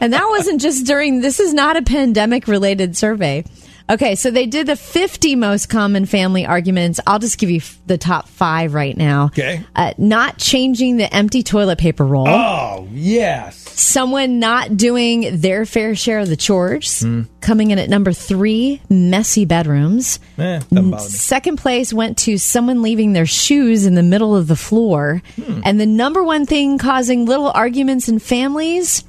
and 0.00 0.14
that 0.14 0.26
wasn't 0.30 0.62
just 0.62 0.86
during 0.86 1.20
this 1.20 1.40
is 1.40 1.52
not 1.52 1.76
a 1.76 1.82
pandemic 1.82 2.48
related 2.48 2.96
survey 2.96 3.44
okay 3.88 4.14
so 4.14 4.30
they 4.30 4.46
did 4.46 4.66
the 4.66 4.76
50 4.76 5.36
most 5.36 5.68
common 5.68 6.06
family 6.06 6.44
arguments 6.44 6.98
i'll 7.06 7.18
just 7.18 7.38
give 7.38 7.50
you 7.50 7.60
the 7.86 7.96
top 7.98 8.28
five 8.28 8.74
right 8.74 8.96
now 8.96 9.26
Okay. 9.26 9.64
uh, 9.76 9.92
not 9.98 10.38
changing 10.38 10.96
the 10.96 11.12
empty 11.14 11.42
toilet 11.42 11.78
paper 11.78 12.04
roll 12.04 12.28
Oh, 12.28 12.88
yes. 12.92 13.56
someone 13.80 14.38
not 14.40 14.76
doing 14.76 15.38
their 15.40 15.64
fair 15.66 15.94
share 15.94 16.18
of 16.20 16.28
the 16.28 16.36
chores 16.36 17.04
coming 17.40 17.70
in 17.70 17.78
at 17.78 17.88
number 17.88 18.12
three 18.12 18.80
messy 18.88 19.44
bedrooms 19.44 20.18
Eh. 20.38 20.60
Second 20.98 21.56
place 21.58 21.92
went 21.92 22.18
to 22.18 22.38
someone 22.38 22.82
leaving 22.82 23.12
their 23.12 23.24
shoes 23.26 23.86
in 23.86 23.94
the 23.94 24.02
middle 24.02 24.36
of 24.36 24.48
the 24.48 24.56
floor. 24.56 25.22
And 25.64 25.80
the 25.80 25.86
number 25.86 26.22
one 26.22 26.44
thing 26.44 26.76
causing 26.78 27.24
little 27.24 27.50
arguments 27.50 28.08
in 28.08 28.18
families 28.18 29.04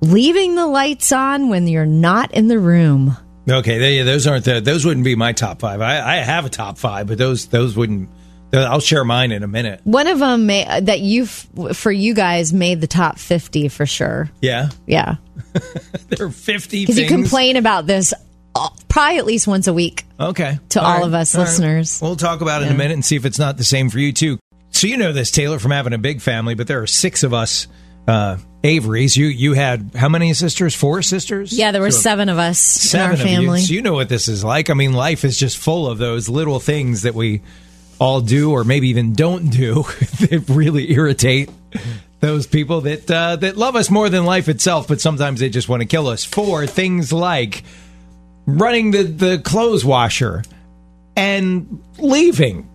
leaving 0.00 0.54
the 0.56 0.66
lights 0.66 1.12
on 1.12 1.48
when 1.48 1.66
you're 1.68 1.86
not 1.86 2.32
in 2.34 2.48
the 2.48 2.58
room. 2.58 3.16
Okay, 3.48 3.78
they, 3.78 4.02
those 4.02 4.26
aren't 4.26 4.44
the, 4.44 4.60
those 4.60 4.84
wouldn't 4.84 5.04
be 5.04 5.16
my 5.16 5.32
top 5.32 5.60
five. 5.60 5.80
I, 5.80 6.00
I 6.00 6.16
have 6.16 6.46
a 6.46 6.48
top 6.48 6.78
five, 6.78 7.06
but 7.06 7.18
those 7.18 7.46
those 7.48 7.76
wouldn't. 7.76 8.08
I'll 8.52 8.80
share 8.80 9.04
mine 9.04 9.32
in 9.32 9.42
a 9.42 9.48
minute. 9.48 9.80
One 9.82 10.06
of 10.06 10.20
them 10.20 10.46
may, 10.46 10.64
that 10.80 11.00
you 11.00 11.26
for 11.26 11.90
you 11.90 12.14
guys 12.14 12.52
made 12.52 12.80
the 12.80 12.86
top 12.86 13.18
50 13.18 13.66
for 13.68 13.84
sure. 13.84 14.30
Yeah, 14.40 14.68
Yeah. 14.86 15.16
there 16.08 16.28
are 16.28 16.30
fifty. 16.30 16.82
Because 16.82 16.98
you 16.98 17.08
complain 17.08 17.56
about 17.56 17.86
this 17.86 18.14
uh, 18.54 18.68
probably 18.88 19.18
at 19.18 19.26
least 19.26 19.46
once 19.46 19.66
a 19.66 19.72
week. 19.72 20.04
Okay, 20.18 20.58
to 20.70 20.82
all 20.82 21.04
of 21.04 21.14
us 21.14 21.34
All 21.34 21.40
right. 21.42 21.48
listeners. 21.48 22.00
We'll 22.00 22.16
talk 22.16 22.40
about 22.40 22.62
it 22.62 22.66
in 22.66 22.72
a 22.72 22.76
minute 22.76 22.94
and 22.94 23.04
see 23.04 23.16
if 23.16 23.24
it's 23.24 23.38
not 23.38 23.56
the 23.56 23.64
same 23.64 23.90
for 23.90 23.98
you 23.98 24.12
too. 24.12 24.38
So 24.70 24.86
you 24.86 24.96
know 24.96 25.12
this, 25.12 25.30
Taylor, 25.30 25.58
from 25.58 25.70
having 25.72 25.92
a 25.92 25.98
big 25.98 26.20
family, 26.20 26.54
but 26.54 26.66
there 26.66 26.80
are 26.82 26.86
six 26.86 27.22
of 27.22 27.34
us. 27.34 27.66
Uh, 28.06 28.36
Averys, 28.62 29.16
you 29.16 29.26
you 29.26 29.52
had 29.54 29.90
how 29.94 30.08
many 30.08 30.32
sisters? 30.34 30.74
Four 30.74 31.02
sisters? 31.02 31.52
Yeah, 31.52 31.70
there 31.72 31.82
were 31.82 31.90
So- 31.90 32.00
seven 32.00 32.28
of 32.28 32.38
us 32.38 32.58
seven 32.58 33.14
in 33.16 33.20
our 33.20 33.26
family. 33.26 33.60
you. 33.60 33.66
So 33.66 33.74
you 33.74 33.82
know 33.82 33.92
what 33.94 34.08
this 34.08 34.28
is 34.28 34.42
like. 34.44 34.70
I 34.70 34.74
mean, 34.74 34.92
life 34.92 35.24
is 35.24 35.36
just 35.38 35.56
full 35.58 35.86
of 35.88 35.98
those 35.98 36.28
little 36.28 36.60
things 36.60 37.02
that 37.02 37.14
we 37.14 37.42
all 37.98 38.20
do, 38.20 38.50
or 38.52 38.64
maybe 38.64 38.88
even 38.88 39.12
don't 39.12 39.48
do, 39.50 39.82
that 40.20 40.44
really 40.48 40.92
irritate 40.92 41.50
those 42.20 42.46
people 42.46 42.80
that 42.82 43.10
uh, 43.10 43.36
that 43.36 43.56
love 43.56 43.76
us 43.76 43.90
more 43.90 44.08
than 44.08 44.24
life 44.24 44.48
itself. 44.48 44.88
But 44.88 45.00
sometimes 45.00 45.40
they 45.40 45.48
just 45.50 45.68
want 45.68 45.80
to 45.82 45.86
kill 45.86 46.06
us 46.08 46.24
for 46.24 46.66
things 46.66 47.12
like 47.12 47.64
running 48.46 48.90
the 48.92 49.02
the 49.04 49.38
clothes 49.38 49.84
washer 49.84 50.42
and 51.16 51.82
leaving. 51.98 52.68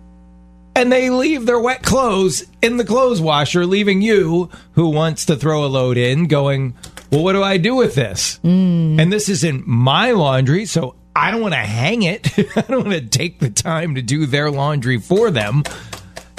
And 0.80 0.90
they 0.90 1.10
leave 1.10 1.44
their 1.44 1.60
wet 1.60 1.82
clothes 1.82 2.46
in 2.62 2.78
the 2.78 2.86
clothes 2.86 3.20
washer, 3.20 3.66
leaving 3.66 4.00
you, 4.00 4.48
who 4.72 4.88
wants 4.88 5.26
to 5.26 5.36
throw 5.36 5.66
a 5.66 5.68
load 5.68 5.98
in, 5.98 6.26
going, 6.26 6.74
Well, 7.12 7.22
what 7.22 7.34
do 7.34 7.42
I 7.42 7.58
do 7.58 7.74
with 7.74 7.94
this? 7.94 8.40
Mm. 8.42 8.98
And 8.98 9.12
this 9.12 9.28
isn't 9.28 9.66
my 9.66 10.12
laundry, 10.12 10.64
so 10.64 10.94
I 11.14 11.32
don't 11.32 11.42
want 11.42 11.52
to 11.52 11.58
hang 11.58 12.02
it. 12.02 12.32
I 12.56 12.62
don't 12.62 12.86
want 12.86 12.92
to 12.92 13.06
take 13.06 13.40
the 13.40 13.50
time 13.50 13.96
to 13.96 14.00
do 14.00 14.24
their 14.24 14.50
laundry 14.50 14.96
for 14.96 15.30
them. 15.30 15.64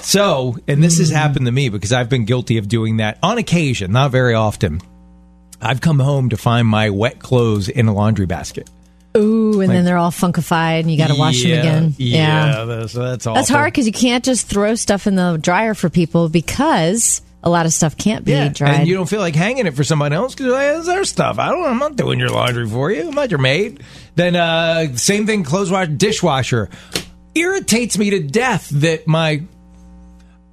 So, 0.01 0.57
and 0.67 0.81
this 0.81 0.97
has 0.97 1.11
mm. 1.11 1.17
happened 1.17 1.45
to 1.45 1.51
me 1.51 1.69
because 1.69 1.93
I've 1.93 2.09
been 2.09 2.25
guilty 2.25 2.57
of 2.57 2.67
doing 2.67 2.97
that 2.97 3.19
on 3.21 3.37
occasion, 3.37 3.91
not 3.91 4.09
very 4.09 4.33
often. 4.33 4.81
I've 5.61 5.81
come 5.81 5.99
home 5.99 6.29
to 6.29 6.37
find 6.37 6.67
my 6.67 6.89
wet 6.89 7.19
clothes 7.19 7.69
in 7.69 7.87
a 7.87 7.93
laundry 7.93 8.25
basket. 8.25 8.67
Ooh, 9.17 9.59
and 9.59 9.69
then 9.69 9.83
they're 9.83 9.97
all 9.97 10.11
funkified 10.11 10.79
and 10.81 10.91
you 10.91 10.97
got 10.97 11.07
to 11.07 11.15
wash 11.15 11.43
Yeah, 11.43 11.61
them 11.61 11.87
again. 11.87 11.95
Yeah, 11.97 12.63
that's, 12.65 12.93
that's 12.93 13.27
awful. 13.27 13.35
That's 13.35 13.49
hard 13.49 13.73
because 13.73 13.85
you 13.85 13.91
can't 13.91 14.23
just 14.23 14.47
throw 14.47 14.75
stuff 14.75 15.05
in 15.07 15.15
the 15.15 15.37
dryer 15.41 15.73
for 15.73 15.89
people 15.89 16.29
because 16.29 17.21
a 17.43 17.49
lot 17.49 17.65
of 17.65 17.73
stuff 17.73 17.97
can't 17.97 18.23
be 18.23 18.31
Yeah, 18.31 18.49
dried. 18.49 18.73
and 18.75 18.87
you 18.87 18.95
don't 18.95 19.09
feel 19.09 19.19
like 19.19 19.35
hanging 19.35 19.65
it 19.67 19.73
for 19.75 19.83
somebody 19.83 20.15
else 20.15 20.33
because 20.33 20.53
hey, 20.53 20.77
it's 20.77 20.87
their 20.87 21.03
stuff. 21.03 21.39
I 21.39 21.49
don't. 21.49 21.65
I'm 21.65 21.79
not 21.79 21.95
doing 21.97 22.19
your 22.19 22.29
laundry 22.29 22.67
for 22.69 22.89
you. 22.91 23.07
I'm 23.09 23.13
not 23.15 23.31
your 23.31 23.39
maid. 23.39 23.83
Then 24.15 24.35
uh, 24.35 24.95
same 24.95 25.25
thing. 25.25 25.43
Clothes 25.43 25.71
wash, 25.71 25.89
dishwasher 25.89 26.69
irritates 27.35 27.97
me 27.97 28.11
to 28.11 28.19
death 28.21 28.69
that 28.69 29.07
my. 29.07 29.43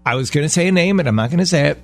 I 0.05 0.15
was 0.15 0.31
going 0.31 0.45
to 0.45 0.49
say 0.49 0.67
a 0.69 0.73
name, 0.73 0.99
and 1.01 1.09
I'm 1.09 1.17
not 1.17 1.29
going 1.31 1.39
to 1.41 1.47
say 1.47 1.69
it. 1.69 1.79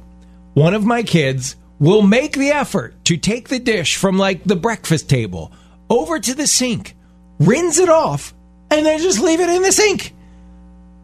One 0.54 0.72
of 0.72 0.84
my 0.84 1.02
kids 1.02 1.56
will 1.78 2.00
make 2.02 2.32
the 2.32 2.48
effort 2.50 2.94
to 3.04 3.16
take 3.16 3.48
the 3.48 3.58
dish 3.58 3.96
from 3.96 4.16
like 4.16 4.44
the 4.44 4.56
breakfast 4.56 5.10
table 5.10 5.52
over 5.90 6.18
to 6.18 6.34
the 6.34 6.46
sink, 6.46 6.96
rinse 7.38 7.78
it 7.78 7.88
off, 7.88 8.34
and 8.70 8.84
then 8.84 8.98
just 8.98 9.20
leave 9.20 9.40
it 9.40 9.48
in 9.48 9.62
the 9.62 9.72
sink 9.72 10.14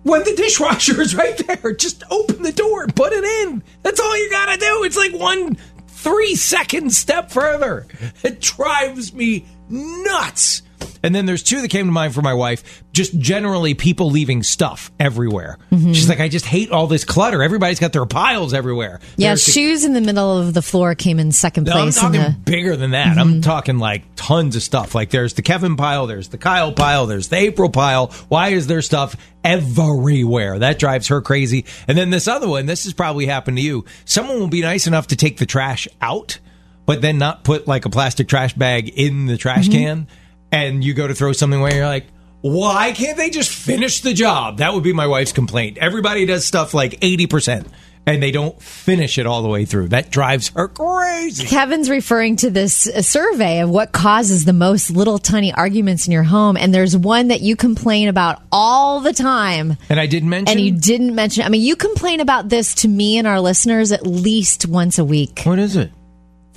when 0.03 0.25
the 0.25 0.35
dishwasher 0.35 1.01
is 1.01 1.15
right 1.15 1.37
there. 1.47 1.73
Just 1.73 2.03
open 2.11 2.43
the 2.43 2.53
door 2.53 2.87
put 2.95 3.13
it 3.13 3.25
in. 3.25 3.63
That's 3.83 4.01
all 4.01 4.17
you 4.17 4.31
gotta 4.31 4.59
do. 4.59 4.85
It's 4.85 4.97
like 4.97 5.13
one 5.13 5.57
three 5.89 6.35
second 6.35 6.93
step 6.93 7.31
further. 7.31 7.87
It 8.23 8.41
drives 8.41 9.13
me 9.13 9.45
nuts. 9.69 10.63
And 11.03 11.15
then 11.15 11.27
there's 11.27 11.43
two 11.43 11.63
that 11.63 11.69
came 11.69 11.87
to 11.87 11.93
mind 11.93 12.15
for 12.15 12.23
my 12.23 12.35
wife. 12.35 12.83
Just 12.93 13.19
generally 13.19 13.75
people 13.75 14.11
leaving 14.11 14.43
stuff 14.43 14.91
everywhere. 15.01 15.59
Mm-hmm. 15.73 15.93
She's 15.93 16.09
like, 16.09 16.21
I 16.21 16.29
just 16.29 16.45
hate 16.45 16.71
all 16.71 16.87
this 16.87 17.05
clutter. 17.05 17.43
Everybody's 17.43 17.79
got 17.79 17.93
their 17.93 18.07
piles 18.07 18.53
everywhere. 18.53 19.01
yeah, 19.17 19.31
There's 19.31 19.47
the- 19.47 19.53
shoes 19.53 19.85
in 19.85 19.95
the 19.95 20.01
middle 20.01 20.39
of 20.39 20.55
the 20.55 20.63
floor 20.63 20.95
came 20.95 21.19
in 21.19 21.33
second 21.33 21.65
no, 21.65 21.73
I'm 21.73 21.83
place. 21.85 21.99
talking 21.99 22.21
the, 22.21 22.37
bigger 22.45 22.77
than 22.77 22.91
that. 22.91 23.19
I'm 23.19 23.29
mm-hmm. 23.29 23.41
talking 23.41 23.79
like 23.79 24.05
tons 24.17 24.57
of 24.57 24.63
stuff. 24.63 24.95
Like 24.95 25.11
there's 25.11 25.35
the 25.35 25.43
Kevin 25.43 25.77
pile, 25.77 26.07
there's 26.07 26.29
the 26.29 26.39
Kyle 26.39 26.73
pile, 26.73 27.07
there's 27.07 27.29
the 27.29 27.37
April 27.37 27.71
pile. 27.71 28.09
Why 28.29 28.49
is 28.49 28.67
there 28.67 28.83
stuff 28.83 29.17
everywhere? 29.43 30.59
That 30.59 30.79
drives 30.79 31.09
her 31.09 31.21
crazy. 31.23 31.65
And 31.89 31.97
then 31.97 32.11
this 32.11 32.29
other 32.29 32.49
one, 32.49 32.67
this 32.67 32.85
has 32.85 32.93
probably 32.93 33.27
happened 33.27 33.57
to 33.57 33.63
you. 33.63 33.85
Someone 34.05 34.39
will 34.39 34.49
be 34.49 34.63
nice 34.63 34.87
enough 34.87 35.09
to 35.09 35.17
take 35.17 35.39
the 35.39 35.47
trash 35.47 35.89
out, 36.01 36.39
but 36.87 37.01
then 37.01 37.19
not 37.19 37.45
put 37.45 37.67
like 37.67 37.87
a 37.87 37.91
plastic 37.91 38.29
trash 38.29 38.55
bag 38.55 38.89
in 38.91 39.27
the 39.27 39.37
trash 39.37 39.69
mm-hmm. 39.69 39.73
can. 39.73 40.09
And 40.53 40.83
you 40.83 40.95
go 40.95 41.07
to 41.07 41.15
throw 41.15 41.33
something 41.33 41.61
away, 41.61 41.77
you're 41.77 41.87
like, 41.87 42.07
why 42.43 42.93
can't 42.93 43.17
they 43.17 43.31
just 43.31 43.51
finish 43.51 44.01
the 44.01 44.15
job? 44.15 44.59
That 44.59 44.75
would 44.75 44.83
be 44.83 44.93
my 44.93 45.07
wife's 45.07 45.33
complaint. 45.33 45.79
Everybody 45.79 46.27
does 46.27 46.45
stuff 46.45 46.73
like 46.75 46.93
80% 47.01 47.67
and 48.07 48.23
they 48.23 48.31
don't 48.31 48.61
finish 48.61 49.19
it 49.19 49.27
all 49.27 49.43
the 49.43 49.49
way 49.49 49.65
through. 49.65 49.89
That 49.89 50.11
drives 50.11 50.49
her 50.51 50.69
crazy. 50.69 51.47
Kevin's 51.47 51.91
referring 51.91 52.37
to 52.37 52.51
this 52.51 52.87
uh, 52.87 53.03
survey 53.03 53.61
of 53.61 53.71
what 53.71 53.93
causes 53.93 54.45
the 54.45 54.53
most 54.53 54.91
little 54.91 55.19
tiny 55.19 55.53
arguments 55.53 56.07
in 56.07 56.13
your 56.13 56.23
home, 56.23 56.57
and 56.57 56.75
there's 56.75 56.97
one 56.97 57.29
that 57.29 57.41
you 57.41 57.57
complain 57.57 58.09
about 58.09 58.43
all 58.51 59.01
the 59.01 59.13
time. 59.13 59.77
And 59.89 60.01
I 60.01 60.07
didn't 60.07 60.31
mention. 60.31 60.57
And 60.57 60.67
you 60.67 60.73
didn't 60.73 61.15
mention. 61.15 61.45
I 61.45 61.49
mean, 61.49 61.63
you 61.63 61.77
complain 61.77 62.21
about 62.21 62.49
this 62.49 62.75
to 62.77 62.89
me 62.89 63.19
and 63.19 63.27
our 63.27 63.41
listeners 63.41 63.93
at 63.93 64.07
least 64.07 64.67
once 64.67 64.99
a 64.99 65.05
week. 65.05 65.43
what 65.45 65.59
is 65.59 65.77
it? 65.77 65.93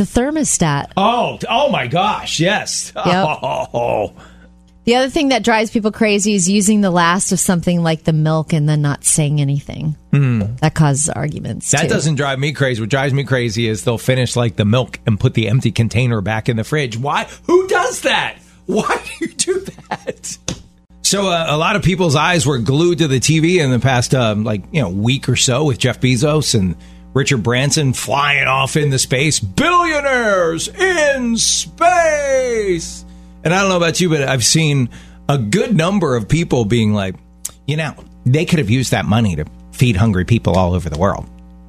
The 0.04 0.20
thermostat. 0.20 0.92
Oh, 0.98 1.40
oh 1.50 1.70
my 1.70 1.88
gosh! 1.88 2.42
Yes. 2.42 2.92
Oh, 2.96 4.14
The 4.86 4.96
other 4.96 5.10
thing 5.10 5.30
that 5.30 5.46
drives 5.46 5.72
people 5.72 5.94
crazy 5.94 6.34
is 6.34 6.50
using 6.50 6.82
the 6.82 6.92
last 6.92 7.32
of 7.32 7.40
something 7.40 7.82
like 7.82 8.04
the 8.04 8.12
milk 8.12 8.52
and 8.52 8.68
then 8.68 8.82
not 8.82 9.06
saying 9.06 9.40
anything. 9.40 9.96
That 10.12 10.74
causes 10.74 11.08
arguments. 11.08 11.72
That 11.72 11.84
too. 11.84 11.88
doesn't 11.88 12.16
drive 12.16 12.38
me 12.38 12.52
crazy. 12.52 12.82
What 12.82 12.90
drives 12.90 13.14
me 13.14 13.24
crazy 13.24 13.66
is 13.70 13.86
they'll 13.86 13.98
finish 13.98 14.36
like 14.36 14.58
the 14.58 14.66
milk 14.66 15.00
and 15.08 15.18
put 15.18 15.36
the 15.36 15.48
empty 15.48 15.72
container 15.72 16.20
back 16.20 16.50
in 16.50 16.58
the 16.58 16.66
fridge. 16.66 16.98
Why? 16.98 17.30
Who 17.46 17.66
does 17.70 18.02
that? 18.02 18.40
Why 18.66 19.02
do 19.06 19.26
you 19.26 19.34
do 19.34 19.60
that? 19.88 20.38
So 21.04 21.30
uh, 21.30 21.46
a 21.48 21.56
lot 21.56 21.78
of 21.78 21.82
people's 21.84 22.18
eyes 22.18 22.46
were 22.46 22.58
glued 22.58 22.98
to 22.98 23.08
the 23.08 23.22
TV 23.22 23.64
in 23.64 23.72
the 23.72 23.80
past, 23.80 24.14
um, 24.14 24.44
like 24.44 24.64
you 24.74 24.82
know, 24.82 24.90
week 24.90 25.30
or 25.30 25.38
so 25.38 25.64
with 25.64 25.78
Jeff 25.78 26.02
Bezos 26.02 26.60
and 26.60 26.76
Richard 27.14 27.44
Branson 27.44 27.94
flying 27.94 28.48
off 28.48 28.76
into 28.76 28.98
space, 28.98 29.40
billionaires 29.40 30.68
in 30.68 31.38
space. 31.38 33.06
And 33.44 33.54
I 33.54 33.62
don't 33.62 33.70
know 33.70 33.78
about 33.78 34.02
you, 34.02 34.10
but 34.10 34.24
I've 34.24 34.44
seen 34.44 34.90
a 35.30 35.38
good 35.38 35.76
number 35.76 36.16
of 36.16 36.28
people 36.28 36.66
being 36.66 36.94
like, 36.94 37.16
you 37.68 37.78
know, 37.78 37.94
they 38.26 38.46
could 38.46 38.60
have 38.60 38.70
used 38.70 38.92
that 38.92 39.06
money 39.06 39.36
to 39.36 39.46
feed 39.72 39.96
hungry 39.96 40.26
people 40.26 40.58
all 40.58 40.74
over 40.74 40.90
the 40.90 40.98
world. 40.98 41.28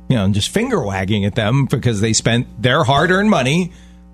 You 0.09 0.17
know, 0.17 0.29
just 0.29 0.51
finger 0.51 0.83
wagging 0.83 1.25
at 1.25 1.35
them 1.35 1.67
because 1.67 2.01
they 2.01 2.13
spent 2.13 2.63
their 2.63 2.85
hard 2.85 3.11
earned 3.11 3.31
money 3.31 3.73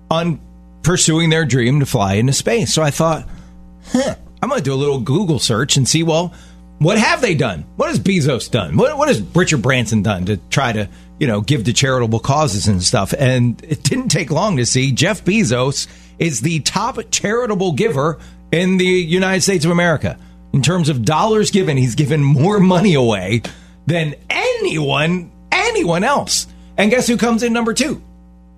on 0.09 0.39
pursuing 0.83 1.29
their 1.29 1.45
dream 1.45 1.79
to 1.79 1.85
fly 1.85 2.15
into 2.15 2.33
space. 2.33 2.73
So 2.73 2.81
I 2.81 2.91
thought, 2.91 3.27
huh, 3.87 4.15
I'm 4.41 4.49
going 4.49 4.59
to 4.59 4.63
do 4.63 4.73
a 4.73 4.75
little 4.75 4.99
Google 4.99 5.39
search 5.39 5.77
and 5.77 5.87
see, 5.87 6.03
well, 6.03 6.33
what 6.79 6.97
have 6.97 7.21
they 7.21 7.35
done? 7.35 7.65
What 7.75 7.89
has 7.89 7.99
Bezos 7.99 8.49
done? 8.49 8.75
What, 8.75 8.97
what 8.97 9.07
has 9.07 9.21
Richard 9.21 9.61
Branson 9.61 10.01
done 10.01 10.25
to 10.25 10.37
try 10.49 10.71
to, 10.71 10.89
you 11.21 11.27
know, 11.27 11.39
give 11.39 11.63
to 11.65 11.71
charitable 11.73 12.19
causes 12.19 12.67
and 12.67 12.81
stuff? 12.81 13.13
And 13.17 13.63
it 13.63 13.83
didn't 13.83 14.09
take 14.09 14.31
long 14.31 14.57
to 14.57 14.65
see 14.65 14.91
Jeff 14.91 15.23
Bezos 15.23 15.87
is 16.17 16.41
the 16.41 16.61
top 16.61 16.97
charitable 17.11 17.73
giver 17.73 18.17
in 18.51 18.77
the 18.77 18.85
United 18.85 19.41
States 19.41 19.63
of 19.63 19.69
America. 19.69 20.17
In 20.51 20.63
terms 20.63 20.89
of 20.89 21.05
dollars 21.05 21.51
given, 21.51 21.77
he's 21.77 21.93
given 21.93 22.23
more 22.23 22.59
money 22.59 22.95
away 22.95 23.43
than 23.85 24.15
anyone, 24.29 25.31
anyone 25.51 26.03
else. 26.03 26.47
And 26.75 26.89
guess 26.89 27.07
who 27.07 27.17
comes 27.17 27.43
in 27.43 27.53
number 27.53 27.73
two? 27.75 28.01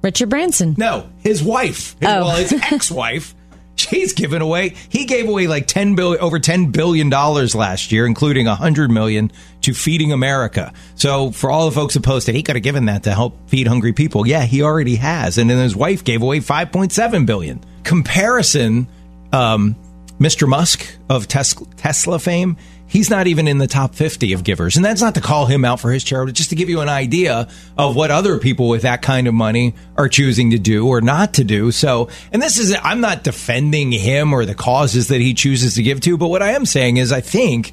Richard 0.01 0.29
Branson. 0.29 0.75
No, 0.77 1.09
his 1.19 1.43
wife. 1.43 1.97
His, 1.99 2.09
Oh. 2.09 2.25
Well, 2.25 2.35
his 2.37 2.53
ex-wife. 2.71 3.35
She's 3.75 4.13
given 4.13 4.41
away. 4.41 4.75
He 4.89 5.05
gave 5.05 5.27
away 5.27 5.47
like 5.47 5.65
ten 5.67 5.95
billion, 5.95 6.21
over 6.21 6.39
ten 6.39 6.71
billion 6.71 7.09
dollars 7.09 7.55
last 7.55 7.91
year, 7.91 8.05
including 8.05 8.47
a 8.47 8.55
hundred 8.55 8.91
million 8.91 9.31
to 9.61 9.73
Feeding 9.73 10.11
America. 10.11 10.71
So 10.95 11.31
for 11.31 11.49
all 11.49 11.65
the 11.65 11.71
folks 11.75 11.95
that 11.95 12.03
posted, 12.03 12.35
he 12.35 12.43
could 12.43 12.55
have 12.55 12.63
given 12.63 12.85
that 12.85 13.03
to 13.03 13.13
help 13.13 13.49
feed 13.49 13.67
hungry 13.67 13.93
people. 13.93 14.27
Yeah, 14.27 14.43
he 14.43 14.61
already 14.61 14.95
has, 14.97 15.37
and 15.37 15.49
then 15.49 15.57
his 15.57 15.75
wife 15.75 16.03
gave 16.03 16.21
away 16.21 16.39
five 16.39 16.71
point 16.71 16.91
seven 16.91 17.25
billion. 17.25 17.61
Comparison, 17.83 18.87
um, 19.31 19.75
Mr. 20.19 20.47
Musk 20.47 20.85
of 21.09 21.27
Tes- 21.27 21.55
Tesla 21.77 22.19
fame, 22.19 22.57
he's 22.93 23.09
not 23.09 23.25
even 23.25 23.47
in 23.47 23.57
the 23.57 23.65
top 23.65 23.95
50 23.95 24.33
of 24.33 24.43
givers. 24.43 24.75
And 24.75 24.85
that's 24.85 25.01
not 25.01 25.15
to 25.15 25.21
call 25.21 25.47
him 25.47 25.65
out 25.65 25.79
for 25.79 25.91
his 25.91 26.03
charity, 26.03 26.31
just 26.31 26.51
to 26.51 26.55
give 26.55 26.69
you 26.69 26.79
an 26.79 26.89
idea 26.89 27.49
of 27.75 27.95
what 27.95 28.11
other 28.11 28.37
people 28.37 28.69
with 28.69 28.83
that 28.83 29.01
kind 29.01 29.27
of 29.27 29.33
money 29.33 29.73
are 29.97 30.07
choosing 30.07 30.51
to 30.51 30.59
do 30.59 30.87
or 30.87 31.01
not 31.01 31.33
to 31.33 31.43
do. 31.43 31.71
So, 31.71 32.09
and 32.31 32.39
this 32.39 32.59
is, 32.59 32.77
I'm 32.83 33.01
not 33.01 33.23
defending 33.23 33.91
him 33.91 34.31
or 34.31 34.45
the 34.45 34.53
causes 34.53 35.07
that 35.07 35.19
he 35.19 35.33
chooses 35.33 35.73
to 35.73 35.83
give 35.83 36.01
to, 36.01 36.17
but 36.17 36.27
what 36.27 36.43
I 36.43 36.51
am 36.51 36.67
saying 36.67 36.97
is 36.97 37.11
I 37.11 37.21
think 37.21 37.71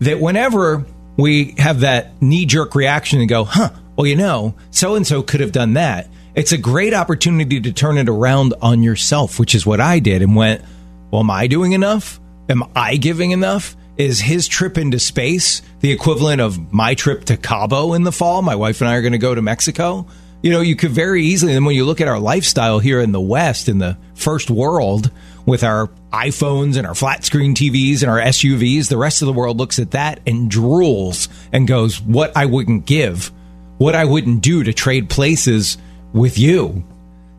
that 0.00 0.20
whenever 0.20 0.84
we 1.16 1.54
have 1.56 1.80
that 1.80 2.20
knee 2.20 2.44
jerk 2.44 2.74
reaction 2.74 3.20
and 3.20 3.30
go, 3.30 3.44
huh, 3.44 3.70
well, 3.96 4.06
you 4.06 4.16
know, 4.16 4.54
so 4.70 4.94
and 4.94 5.06
so 5.06 5.22
could 5.22 5.40
have 5.40 5.52
done 5.52 5.72
that. 5.72 6.06
It's 6.34 6.52
a 6.52 6.58
great 6.58 6.92
opportunity 6.92 7.62
to 7.62 7.72
turn 7.72 7.96
it 7.96 8.10
around 8.10 8.52
on 8.60 8.82
yourself, 8.82 9.40
which 9.40 9.54
is 9.54 9.64
what 9.64 9.80
I 9.80 10.00
did 10.00 10.20
and 10.20 10.36
went, 10.36 10.62
well, 11.10 11.22
am 11.22 11.30
I 11.30 11.46
doing 11.46 11.72
enough? 11.72 12.20
Am 12.50 12.62
I 12.76 12.96
giving 12.96 13.30
enough? 13.30 13.74
Is 13.96 14.20
his 14.20 14.48
trip 14.48 14.78
into 14.78 14.98
space 14.98 15.62
the 15.80 15.92
equivalent 15.92 16.40
of 16.40 16.72
my 16.72 16.94
trip 16.94 17.24
to 17.26 17.36
Cabo 17.36 17.92
in 17.92 18.04
the 18.04 18.12
fall? 18.12 18.42
My 18.42 18.54
wife 18.54 18.80
and 18.80 18.88
I 18.88 18.96
are 18.96 19.02
going 19.02 19.12
to 19.12 19.18
go 19.18 19.34
to 19.34 19.42
Mexico. 19.42 20.06
You 20.42 20.50
know, 20.50 20.62
you 20.62 20.74
could 20.74 20.92
very 20.92 21.24
easily, 21.24 21.54
and 21.54 21.66
when 21.66 21.74
you 21.74 21.84
look 21.84 22.00
at 22.00 22.08
our 22.08 22.18
lifestyle 22.18 22.78
here 22.78 23.00
in 23.00 23.12
the 23.12 23.20
West, 23.20 23.68
in 23.68 23.78
the 23.78 23.98
first 24.14 24.50
world, 24.50 25.10
with 25.44 25.62
our 25.64 25.88
iPhones 26.12 26.76
and 26.76 26.86
our 26.86 26.94
flat 26.94 27.24
screen 27.24 27.54
TVs 27.54 28.02
and 28.02 28.10
our 28.10 28.20
SUVs, 28.20 28.88
the 28.88 28.96
rest 28.96 29.20
of 29.20 29.26
the 29.26 29.32
world 29.32 29.58
looks 29.58 29.78
at 29.78 29.90
that 29.90 30.20
and 30.26 30.50
drools 30.50 31.28
and 31.52 31.68
goes, 31.68 32.00
What 32.00 32.34
I 32.36 32.46
wouldn't 32.46 32.86
give, 32.86 33.30
what 33.76 33.94
I 33.94 34.04
wouldn't 34.04 34.42
do 34.42 34.64
to 34.64 34.72
trade 34.72 35.10
places 35.10 35.76
with 36.12 36.38
you. 36.38 36.84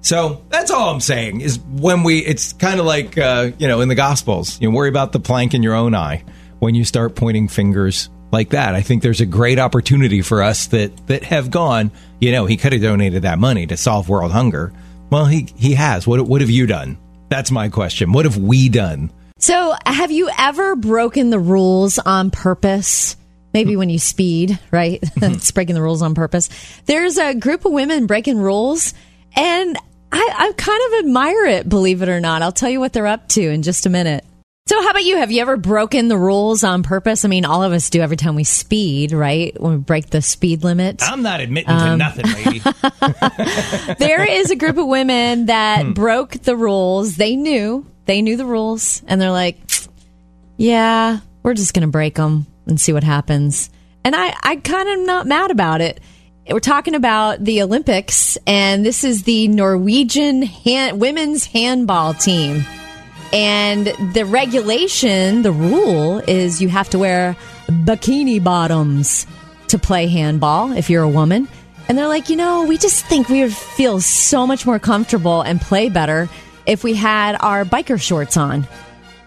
So 0.02 0.44
that's 0.50 0.72
all 0.72 0.90
I'm 0.90 1.00
saying 1.00 1.42
is 1.42 1.60
when 1.60 2.04
we, 2.04 2.20
it's 2.20 2.54
kind 2.54 2.80
of 2.80 2.86
like, 2.86 3.18
uh, 3.18 3.52
you 3.60 3.68
know, 3.68 3.82
in 3.82 3.88
the 3.90 3.96
Gospels, 3.96 4.60
you 4.60 4.72
worry 4.72 4.90
about 4.90 5.12
the 5.12 5.20
plank 5.20 5.54
in 5.54 5.62
your 5.64 5.76
own 5.76 5.94
eye 5.94 6.24
when 6.62 6.76
you 6.76 6.86
start 6.86 7.16
pointing 7.16 7.48
fingers 7.48 8.08
like 8.32 8.50
that. 8.50 8.76
I 8.76 8.82
think 8.82 9.02
there's 9.02 9.20
a 9.20 9.26
great 9.26 9.58
opportunity 9.58 10.22
for 10.22 10.44
us 10.44 10.68
that, 10.68 11.08
that 11.08 11.24
have 11.24 11.50
gone, 11.50 11.90
you 12.20 12.32
know, 12.32 12.46
he 12.46 12.56
could 12.56 12.72
have 12.72 12.84
donated 12.84 13.24
that 13.24 13.40
money 13.40 13.66
to 13.66 13.76
solve 13.76 14.08
world 14.08 14.32
hunger. 14.32 14.72
Well, 15.10 15.26
he, 15.26 15.48
he 15.58 15.74
has. 15.74 16.06
What, 16.06 16.22
what 16.22 16.40
have 16.42 16.52
you 16.52 16.68
done? 16.68 17.00
That's 17.30 17.50
my 17.50 17.70
question. 17.70 18.12
What 18.14 18.26
have 18.26 18.38
we 18.38 18.70
done? 18.70 19.12
So, 19.40 19.76
have 19.88 20.12
you 20.12 20.30
ever 20.38 20.76
broken 20.76 21.32
the 21.32 21.40
rules 21.40 21.98
on 21.98 22.30
purpose? 22.30 23.18
Maybe 23.56 23.76
when 23.76 23.90
you 23.90 23.98
speed, 23.98 24.60
right? 24.70 25.02
Mm-hmm. 25.22 25.34
it's 25.34 25.52
breaking 25.52 25.76
the 25.76 25.82
rules 25.82 26.04
on 26.04 26.14
purpose. 26.14 26.50
There's 26.86 27.18
a 27.18 27.34
group 27.34 27.66
of 27.66 27.72
women 27.72 28.06
breaking 28.06 28.38
rules, 28.38 28.94
and 29.36 29.78
I, 30.12 30.34
I 30.38 30.52
kind 30.56 30.82
of 30.88 31.06
admire 31.06 31.46
it, 31.46 31.68
believe 31.68 32.04
it 32.04 32.10
or 32.10 32.20
not. 32.20 32.44
I'll 32.44 32.52
tell 32.52 32.70
you 32.70 32.80
what 32.80 32.94
they're 32.94 33.08
up 33.08 33.28
to 33.30 33.42
in 33.42 33.64
just 33.64 33.88
a 33.88 33.90
minute. 33.90 34.24
So, 34.72 34.82
how 34.82 34.92
about 34.92 35.04
you? 35.04 35.18
Have 35.18 35.34
you 35.34 35.42
ever 35.42 35.58
broken 35.58 36.08
the 36.08 36.18
rules 36.18 36.64
on 36.64 36.82
purpose? 36.82 37.26
I 37.26 37.28
mean, 37.28 37.44
all 37.44 37.62
of 37.62 37.74
us 37.74 37.90
do 37.90 38.00
every 38.00 38.16
time 38.16 38.36
we 38.36 38.46
speed, 38.46 39.12
right? 39.12 39.54
When 39.60 39.74
we 39.74 39.78
break 39.80 40.12
the 40.12 40.22
speed 40.22 40.64
limit. 40.64 41.04
I'm 41.04 41.22
not 41.22 41.42
admitting 41.42 41.68
to 41.68 41.74
um, 41.74 41.98
nothing, 41.98 42.24
lady. 42.32 42.60
there 44.00 44.24
is 44.24 44.50
a 44.50 44.56
group 44.56 44.78
of 44.78 44.88
women 44.88 45.48
that 45.48 45.88
hmm. 45.88 45.92
broke 45.92 46.38
the 46.44 46.56
rules. 46.56 47.18
They 47.18 47.36
knew, 47.36 47.86
they 48.06 48.22
knew 48.22 48.38
the 48.38 48.46
rules, 48.46 49.04
and 49.08 49.20
they're 49.20 49.30
like, 49.30 49.58
"Yeah, 50.56 51.20
we're 51.44 51.54
just 51.54 51.74
going 51.74 51.86
to 51.86 51.92
break 51.92 52.16
them 52.16 52.48
and 52.66 52.80
see 52.80 52.94
what 52.94 53.04
happens." 53.04 53.70
And 54.06 54.16
I, 54.16 54.34
I 54.42 54.56
kind 54.56 54.88
of 54.88 55.06
not 55.06 55.28
mad 55.28 55.52
about 55.52 55.82
it. 55.82 56.00
We're 56.50 56.62
talking 56.62 56.96
about 56.96 57.44
the 57.44 57.62
Olympics, 57.62 58.38
and 58.48 58.86
this 58.86 59.04
is 59.04 59.24
the 59.24 59.50
Norwegian 59.50 60.44
hand, 60.44 61.02
women's 61.02 61.44
handball 61.44 62.14
team. 62.14 62.64
And 63.34 63.88
the 64.14 64.26
regulation, 64.26 65.42
the 65.42 65.52
rule 65.52 66.20
is 66.20 66.62
you 66.62 66.70
have 66.70 66.90
to 66.90 67.00
wear 67.00 67.36
bikini 67.68 68.44
bottoms 68.44 69.26
to 69.68 69.80
play 69.80 70.08
handball 70.08 70.74
if 70.74 70.90
you're 70.90 71.04
a 71.04 71.10
woman. 71.10 71.48
And 71.88 71.98
they're 71.98 72.08
like, 72.08 72.30
you 72.30 72.36
know, 72.36 72.66
we 72.66 72.78
just 72.78 73.06
think 73.06 73.30
we 73.30 73.42
would 73.42 73.54
feel 73.54 74.02
so 74.02 74.46
much 74.46 74.66
more 74.66 74.80
comfortable 74.80 75.42
and 75.42 75.60
play 75.60 75.90
better 75.90 76.30
if 76.66 76.84
we 76.84 76.94
had 76.94 77.38
our 77.40 77.66
biker 77.66 78.00
shorts 78.00 78.38
on. 78.38 78.68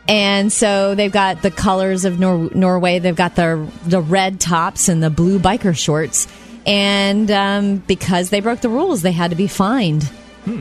And 0.07 0.53
so 0.53 0.95
they've 0.95 1.12
got 1.12 1.43
the 1.43 1.51
colors 1.51 2.05
of 2.05 2.21
Nor- 2.21 2.51
Norway. 2.55 2.99
They've 2.99 3.17
got 3.17 3.37
the 3.37 3.67
the 3.87 4.01
red 4.01 4.38
tops 4.38 4.88
and 4.88 5.03
the 5.03 5.11
blue 5.11 5.38
biker 5.38 5.77
shorts. 5.77 6.29
And 6.67 7.31
um, 7.31 7.79
because 7.79 8.31
they 8.31 8.40
broke 8.40 8.61
the 8.61 8.69
rules, 8.69 9.03
they 9.03 9.12
had 9.12 9.31
to 9.31 9.37
be 9.37 9.47
fined. 9.47 10.11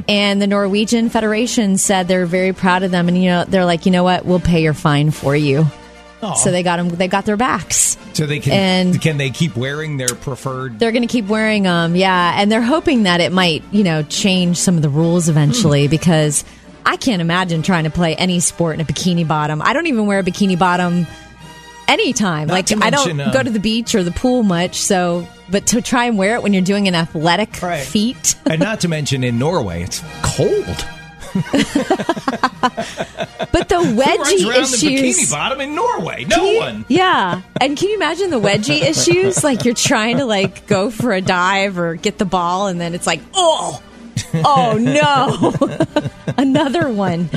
And 0.07 0.41
the 0.41 0.47
Norwegian 0.47 1.09
Federation 1.09 1.77
said 1.77 2.07
they're 2.07 2.25
very 2.25 2.53
proud 2.53 2.83
of 2.83 2.91
them, 2.91 3.07
and 3.07 3.17
you 3.17 3.29
know 3.29 3.45
they're 3.45 3.65
like, 3.65 3.85
you 3.85 3.91
know 3.91 4.03
what, 4.03 4.25
we'll 4.25 4.39
pay 4.39 4.61
your 4.61 4.73
fine 4.73 5.11
for 5.11 5.35
you. 5.35 5.65
So 6.37 6.51
they 6.51 6.63
got 6.63 6.77
them. 6.77 6.89
They 6.89 7.07
got 7.07 7.25
their 7.25 7.35
backs. 7.35 7.97
so 8.13 8.25
they 8.25 8.39
can, 8.39 8.53
And- 8.53 9.01
can 9.01 9.17
they 9.17 9.29
keep 9.29 9.57
wearing 9.57 9.97
their 9.97 10.07
preferred 10.07 10.79
They're 10.79 10.91
going 10.91 11.05
to 11.05 11.11
keep 11.11 11.27
wearing 11.27 11.63
them, 11.63 11.95
yeah, 11.95 12.39
and 12.39 12.51
they're 12.51 12.61
hoping 12.61 13.03
that 13.03 13.19
it 13.19 13.31
might, 13.31 13.63
you 13.71 13.83
know, 13.83 14.03
change 14.03 14.57
some 14.57 14.77
of 14.77 14.81
the 14.81 14.89
rules 14.89 15.27
eventually 15.27 15.85
hmm. 15.85 15.91
because 15.91 16.45
I 16.85 16.97
can't 16.97 17.21
imagine 17.21 17.61
trying 17.61 17.85
to 17.85 17.89
play 17.89 18.15
any 18.15 18.39
sport 18.39 18.75
in 18.75 18.81
a 18.81 18.85
bikini 18.85 19.27
bottom. 19.27 19.61
I 19.61 19.73
don't 19.73 19.87
even 19.87 20.05
wear 20.05 20.19
a 20.19 20.23
bikini 20.23 20.57
bottom 20.57 21.07
anytime. 21.87 22.47
Not 22.47 22.53
like 22.53 22.71
I 22.83 22.89
don't 22.89 23.19
uh, 23.19 23.31
go 23.31 23.41
to 23.43 23.49
the 23.49 23.59
beach 23.59 23.95
or 23.95 24.03
the 24.03 24.11
pool 24.11 24.43
much, 24.43 24.75
so 24.75 25.27
but 25.49 25.67
to 25.67 25.81
try 25.81 26.05
and 26.05 26.17
wear 26.17 26.35
it 26.35 26.43
when 26.43 26.53
you're 26.53 26.61
doing 26.63 26.87
an 26.87 26.95
athletic 26.95 27.61
Right. 27.61 27.83
feat. 27.83 28.35
and 28.45 28.59
not 28.59 28.81
to 28.81 28.87
mention 28.87 29.23
in 29.23 29.37
Norway, 29.39 29.83
it's 29.83 30.03
cold. 30.21 30.85
But 33.51 33.69
the 33.69 33.77
Who 33.83 33.99
runs 33.99 34.29
wedgie 34.29 34.47
around 34.49 34.61
the 34.71 34.77
bikini 34.77 35.09
issues. 35.09 35.31
bottom 35.31 35.61
in 35.61 35.75
Norway? 35.75 36.25
No 36.25 36.45
you- 36.49 36.59
one. 36.59 36.85
Yeah. 36.87 37.41
And 37.59 37.77
can 37.77 37.89
you 37.89 37.95
imagine 37.95 38.29
the 38.29 38.39
wedgie 38.39 38.81
issues? 38.89 39.43
Like 39.43 39.65
you're 39.65 39.73
trying 39.73 40.17
to 40.17 40.25
like 40.25 40.67
go 40.67 40.89
for 40.89 41.11
a 41.13 41.21
dive 41.21 41.77
or 41.77 41.95
get 41.95 42.17
the 42.17 42.25
ball 42.25 42.67
and 42.67 42.79
then 42.79 42.93
it's 42.93 43.07
like, 43.07 43.21
oh, 43.33 43.81
oh 44.35 44.77
no. 44.79 46.33
Another 46.37 46.89
one. 46.89 47.29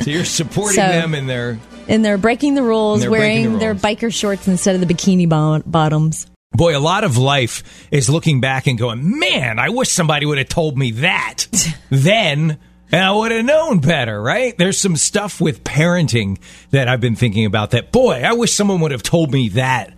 So 0.00 0.10
you're 0.10 0.24
supporting 0.24 0.76
So- 0.76 0.88
them 0.88 1.14
in 1.14 1.26
their. 1.26 1.58
And 1.88 2.04
they're 2.04 2.18
breaking 2.18 2.54
the 2.54 2.62
rules, 2.62 3.04
breaking 3.04 3.10
wearing 3.10 3.52
the 3.54 3.58
their 3.58 3.74
biker 3.74 4.12
shorts 4.12 4.48
instead 4.48 4.74
of 4.74 4.86
the 4.86 4.92
bikini 4.92 5.28
bo- 5.28 5.62
bottoms. 5.64 6.26
Boy, 6.52 6.76
a 6.76 6.80
lot 6.80 7.04
of 7.04 7.18
life 7.18 7.86
is 7.90 8.08
looking 8.08 8.40
back 8.40 8.66
and 8.66 8.78
going, 8.78 9.18
man, 9.18 9.58
I 9.58 9.68
wish 9.68 9.90
somebody 9.90 10.26
would 10.26 10.38
have 10.38 10.48
told 10.48 10.78
me 10.78 10.92
that 10.92 11.46
then. 11.90 12.58
And 12.92 13.04
I 13.04 13.10
would 13.10 13.32
have 13.32 13.44
known 13.44 13.80
better, 13.80 14.22
right? 14.22 14.56
There's 14.56 14.78
some 14.78 14.96
stuff 14.96 15.40
with 15.40 15.64
parenting 15.64 16.38
that 16.70 16.88
I've 16.88 17.00
been 17.00 17.16
thinking 17.16 17.44
about 17.44 17.72
that, 17.72 17.90
boy, 17.90 18.22
I 18.22 18.34
wish 18.34 18.54
someone 18.54 18.80
would 18.80 18.92
have 18.92 19.02
told 19.02 19.32
me 19.32 19.48
that 19.50 19.92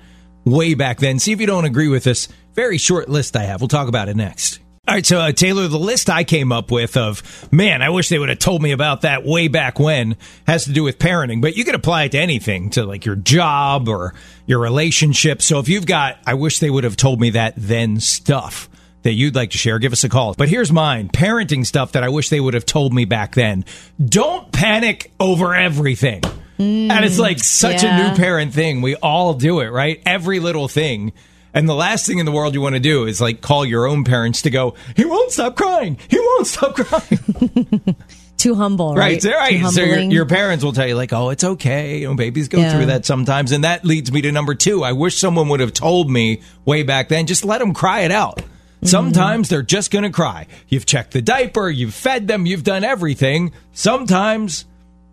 way 0.45 0.73
back 0.75 0.99
then. 0.99 1.19
See 1.19 1.33
if 1.33 1.41
you 1.41 1.47
don't 1.47 1.67
agree 1.67 1.89
with 1.89 2.05
this 2.05 2.29
very 2.55 2.79
short 2.79 3.09
list 3.09 3.37
I 3.37 3.43
have. 3.43 3.61
We'll 3.61 3.69
talk 3.69 3.89
about 3.89 4.09
it 4.09 4.17
next. 4.17 4.61
All 4.89 4.95
right, 4.95 5.05
so 5.05 5.21
uh, 5.21 5.33
Taylor, 5.33 5.69
the 5.69 5.79
list 5.79 6.09
I 6.09 6.25
came 6.25 6.51
up 6.51 6.71
with 6.71 6.97
of, 6.97 7.53
man, 7.53 7.83
I 7.83 7.91
wish 7.91 8.09
they 8.09 8.19
would 8.19 8.31
have 8.31 8.39
told 8.39 8.63
me 8.63 8.73
about 8.73 9.03
that 9.03 9.23
way 9.23 9.49
back 9.49 9.79
when 9.79 10.17
has 10.47 10.65
to 10.65 10.73
do 10.73 10.83
with 10.83 10.99
parenting, 10.99 11.43
but 11.43 11.59
you 11.59 11.65
can 11.67 11.75
apply 11.75 12.05
it 12.05 12.13
to 12.13 12.19
anything, 12.19 12.71
to 12.71 12.87
like 12.87 13.05
your 13.05 13.15
job 13.15 13.87
or 13.87 14.15
your 14.47 14.61
relationship. 14.61 15.43
So 15.43 15.59
if 15.59 15.69
you've 15.69 15.85
got, 15.85 16.17
I 16.27 16.33
wish 16.33 16.61
they 16.61 16.71
would 16.71 16.85
have 16.85 16.97
told 16.97 17.21
me 17.21 17.29
that 17.31 17.53
then 17.59 18.01
stuff 18.01 18.71
that 19.03 19.13
you'd 19.13 19.35
like 19.35 19.51
to 19.51 19.59
share, 19.59 19.79
give 19.79 19.93
us 19.93 20.05
a 20.05 20.09
call. 20.09 20.33
But 20.33 20.49
here's 20.49 20.73
mine 20.73 21.11
parenting 21.11 21.67
stuff 21.67 21.93
that 21.93 22.03
I 22.03 22.09
wish 22.09 22.31
they 22.31 22.41
would 22.41 22.55
have 22.55 22.65
told 22.65 22.95
me 22.95 23.05
back 23.05 23.35
then. 23.35 23.67
Don't 24.03 24.51
panic 24.53 25.13
over 25.21 25.55
everything. 25.55 26.23
and 26.59 27.05
it's 27.05 27.19
like 27.19 27.41
such 27.41 27.83
yeah. 27.83 28.07
a 28.07 28.09
new 28.09 28.17
parent 28.17 28.55
thing. 28.55 28.81
We 28.81 28.97
all 28.97 29.35
do 29.35 29.61
it, 29.61 29.69
right? 29.69 30.01
Every 30.07 30.41
little 30.41 30.67
thing. 30.67 31.13
And 31.55 31.69
the 31.69 31.75
last 31.75 32.07
thing 32.07 32.19
in 32.19 32.27
the 32.27 32.33
world 32.33 32.55
you 32.55 32.61
want 32.61 32.75
to 32.75 32.81
do 32.81 33.05
is 33.07 33.21
like 33.21 33.41
call 33.41 33.65
your 33.65 33.87
own 33.87 34.05
parents 34.05 34.43
to 34.43 34.51
go, 34.51 34.75
he 34.97 35.05
won't 35.05 35.33
stop 35.33 35.57
crying. 35.57 35.99
He 36.09 36.19
won't 36.19 36.47
stop 36.47 36.75
crying. 36.77 37.97
Too 38.37 38.55
humble, 38.55 38.95
Right, 38.95 39.23
right? 39.25 39.35
right. 39.35 39.61
Too 39.63 39.71
So 39.73 39.81
your, 39.83 39.99
your 39.99 40.27
parents 40.27 40.63
will 40.63 40.73
tell 40.73 40.87
you, 40.87 40.95
like, 40.95 41.13
oh, 41.13 41.31
it's 41.31 41.43
okay. 41.43 41.99
You 41.99 42.09
know, 42.09 42.15
babies 42.15 42.47
go 42.47 42.61
Yeah. 42.61 42.73
through 42.77 42.87
that 42.87 43.05
sometimes. 43.05 43.51
And 43.51 43.65
that 43.65 43.85
leads 43.85 44.13
me 44.13 44.21
to 44.23 44.31
number 44.31 44.55
two. 44.55 44.85
I 44.85 44.93
wish 44.93 45.19
someone 45.19 45.49
would 45.49 45.59
have 45.59 45.73
told 45.73 46.09
me 46.09 46.43
way 46.65 46.85
back 46.85 47.09
then, 47.09 47.27
just 47.27 47.45
let 47.45 47.59
them 47.59 47.75
cry 47.75 48.03
it 48.03 48.13
out. 48.13 48.37
Mm-hmm. 48.37 48.87
Sometimes 48.87 49.49
they're 49.49 49.63
just 49.63 49.91
going 49.91 50.05
to 50.05 50.11
cry. 50.11 50.47
You've 50.69 50.87
checked 50.87 51.15
the 51.15 51.21
diaper, 51.23 51.69
you've 51.69 51.95
fed 51.95 52.29
them, 52.29 52.47
you've 52.47 52.63
done 52.63 52.85
everything. 52.85 53.53
Sometimes 53.73 54.67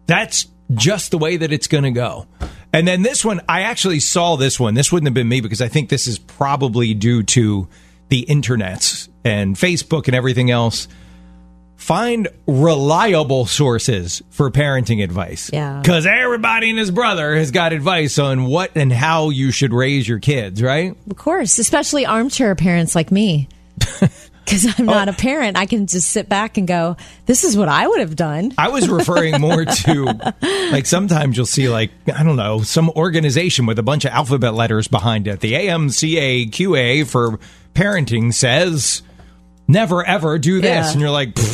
that's 0.06 0.46
just 0.76 1.10
the 1.10 1.18
way 1.18 1.38
that 1.38 1.52
it's 1.52 1.68
going 1.68 1.84
to 1.86 1.92
go. 1.92 2.28
And 2.76 2.86
then 2.86 3.04
this 3.04 3.24
one, 3.24 3.40
I 3.48 3.62
actually 3.62 4.02
saw 4.02 4.36
this 4.36 4.60
one. 4.60 4.74
This 4.74 4.92
wouldn't 4.92 5.08
have 5.08 5.14
been 5.14 5.30
me 5.30 5.40
because 5.40 5.62
I 5.62 5.70
think 5.70 5.88
this 5.88 6.08
is 6.08 6.20
probably 6.20 6.94
due 6.94 7.24
to 7.24 7.70
the 8.10 8.26
internets 8.26 9.08
and 9.24 9.56
Facebook 9.56 10.08
and 10.08 10.16
everything 10.16 10.52
else. 10.52 10.90
Find 11.78 12.28
reliable 12.46 13.46
sources 13.46 14.22
for 14.30 14.52
parenting 14.52 15.02
advice. 15.02 15.50
Yeah. 15.54 15.80
Because 15.80 16.06
everybody 16.06 16.70
and 16.70 16.78
his 16.78 16.92
brother 16.92 17.36
has 17.36 17.52
got 17.52 17.72
advice 17.72 18.20
on 18.20 18.44
what 18.44 18.72
and 18.76 18.92
how 18.92 19.30
you 19.30 19.52
should 19.52 19.72
raise 19.72 20.06
your 20.06 20.20
kids, 20.20 20.62
right? 20.62 20.98
Of 21.10 21.16
course, 21.16 21.58
especially 21.60 22.06
armchair 22.06 22.56
parents 22.56 22.94
like 22.94 23.10
me. 23.10 23.48
Because 24.46 24.80
I'm 24.80 24.88
oh. 24.88 24.94
not 24.94 25.10
a 25.10 25.14
parent. 25.14 25.58
I 25.58 25.66
can 25.66 25.88
just 25.88 26.12
sit 26.12 26.30
back 26.30 26.58
and 26.58 26.68
go, 26.68 26.98
this 27.26 27.44
is 27.44 27.58
what 27.58 27.68
I 27.68 27.88
would 27.88 28.00
have 28.00 28.16
done. 28.16 28.54
I 28.58 28.70
was 28.70 28.88
referring 28.88 29.42
more 29.42 29.66
to 29.66 30.34
like 30.72 30.86
sometimes 30.86 31.36
you'll 31.36 31.46
see 31.48 31.68
like 31.68 31.92
I 32.14 32.24
don't 32.24 32.36
know 32.36 32.62
some 32.62 32.90
organization 32.92 33.66
with 33.66 33.80
a 33.80 33.84
bunch 33.84 34.06
of 34.06 34.12
alphabet 34.12 34.54
letters 34.54 34.88
behind 34.88 35.28
it. 35.28 35.40
The 35.40 35.54
AMCAQA 35.54 37.08
for 37.08 37.40
parenting 37.74 38.34
says 38.34 39.02
never 39.68 40.06
ever 40.06 40.38
do 40.38 40.62
this, 40.62 40.70
Yeah. 40.70 40.92
and 40.92 41.02
you're 41.02 41.12
like. 41.12 41.38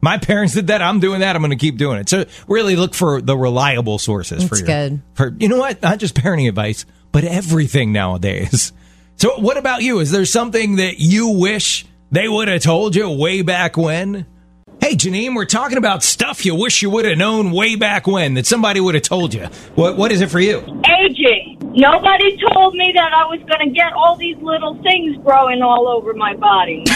My 0.00 0.16
parents 0.16 0.54
did 0.54 0.68
that. 0.68 0.80
I'm 0.80 1.00
doing 1.00 1.20
that. 1.20 1.34
I'm 1.34 1.42
going 1.42 1.50
to 1.50 1.56
keep 1.56 1.76
doing 1.76 1.98
it. 1.98 2.08
So 2.08 2.24
really 2.46 2.76
look 2.76 2.94
for 2.94 3.20
the 3.20 3.36
reliable 3.36 3.98
sources 3.98 4.44
for 4.44 4.50
That's 4.54 4.60
your 4.60 4.66
good. 4.66 5.02
for 5.14 5.34
you 5.40 5.48
know 5.48 5.58
what? 5.58 5.82
Not 5.82 5.98
just 5.98 6.14
parenting 6.14 6.48
advice, 6.48 6.86
but 7.10 7.24
everything 7.24 7.92
nowadays. 7.92 8.72
So 9.16 9.40
what 9.40 9.56
about 9.56 9.82
you? 9.82 9.98
Is 9.98 10.12
there 10.12 10.24
something 10.24 10.76
that 10.76 11.00
you 11.00 11.30
wish 11.30 11.84
they 12.10 12.28
would 12.28 12.48
have 12.48 12.62
told 12.62 12.96
you 12.96 13.10
way 13.10 13.42
back 13.42 13.76
when? 13.76 14.26
Hey, 14.80 14.94
Janine, 14.94 15.34
we're 15.34 15.44
talking 15.44 15.76
about 15.76 16.02
stuff 16.02 16.46
you 16.46 16.54
wish 16.54 16.82
you 16.82 16.90
would 16.90 17.04
have 17.04 17.18
known 17.18 17.50
way 17.50 17.74
back 17.74 18.06
when 18.06 18.34
that 18.34 18.46
somebody 18.46 18.80
would 18.80 18.94
have 18.94 19.02
told 19.02 19.34
you. 19.34 19.46
What 19.74 19.96
What 19.96 20.12
is 20.12 20.20
it 20.20 20.30
for 20.30 20.40
you? 20.40 20.58
Aging. 21.00 21.58
Nobody 21.74 22.38
told 22.52 22.74
me 22.74 22.92
that 22.94 23.12
I 23.12 23.24
was 23.24 23.40
going 23.40 23.68
to 23.68 23.74
get 23.74 23.92
all 23.92 24.16
these 24.16 24.36
little 24.38 24.80
things 24.82 25.16
growing 25.24 25.62
all 25.62 25.88
over 25.88 26.14
my 26.14 26.34
body. 26.34 26.84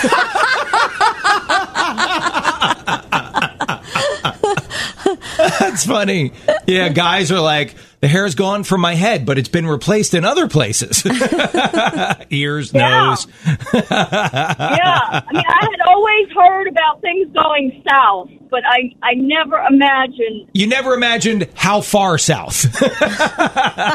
That's 5.37 5.85
funny. 5.87 6.33
Yeah, 6.67 6.89
guys 6.89 7.31
are 7.33 7.41
like, 7.41 7.75
the 8.03 8.09
hair's 8.09 8.35
gone 8.35 8.65
from 8.65 8.81
my 8.83 8.95
head, 8.97 9.25
but 9.25 9.39
it's 9.39 9.49
been 9.49 9.67
replaced 9.67 10.13
in 10.13 10.25
other 10.25 10.49
places. 10.49 11.03
Ears, 12.31 12.73
Yeah. 12.75 13.07
nose. 13.11 13.27
yeah. 13.73 13.81
I 13.81 15.25
mean, 15.33 15.45
I 15.49 15.69
had 15.71 15.81
always 15.89 16.29
heard 16.37 16.67
about 16.69 17.01
things 17.01 17.33
going 17.33 17.83
south, 17.89 18.29
but 18.51 18.63
I, 18.67 18.93
I 19.03 19.15
never 19.15 19.57
imagined. 19.71 20.49
You 20.53 20.67
never 20.67 20.95
imagined 20.95 21.49
how 21.55 21.81
far 21.81 22.19
south. 22.19 22.67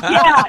Yeah, 0.08 0.43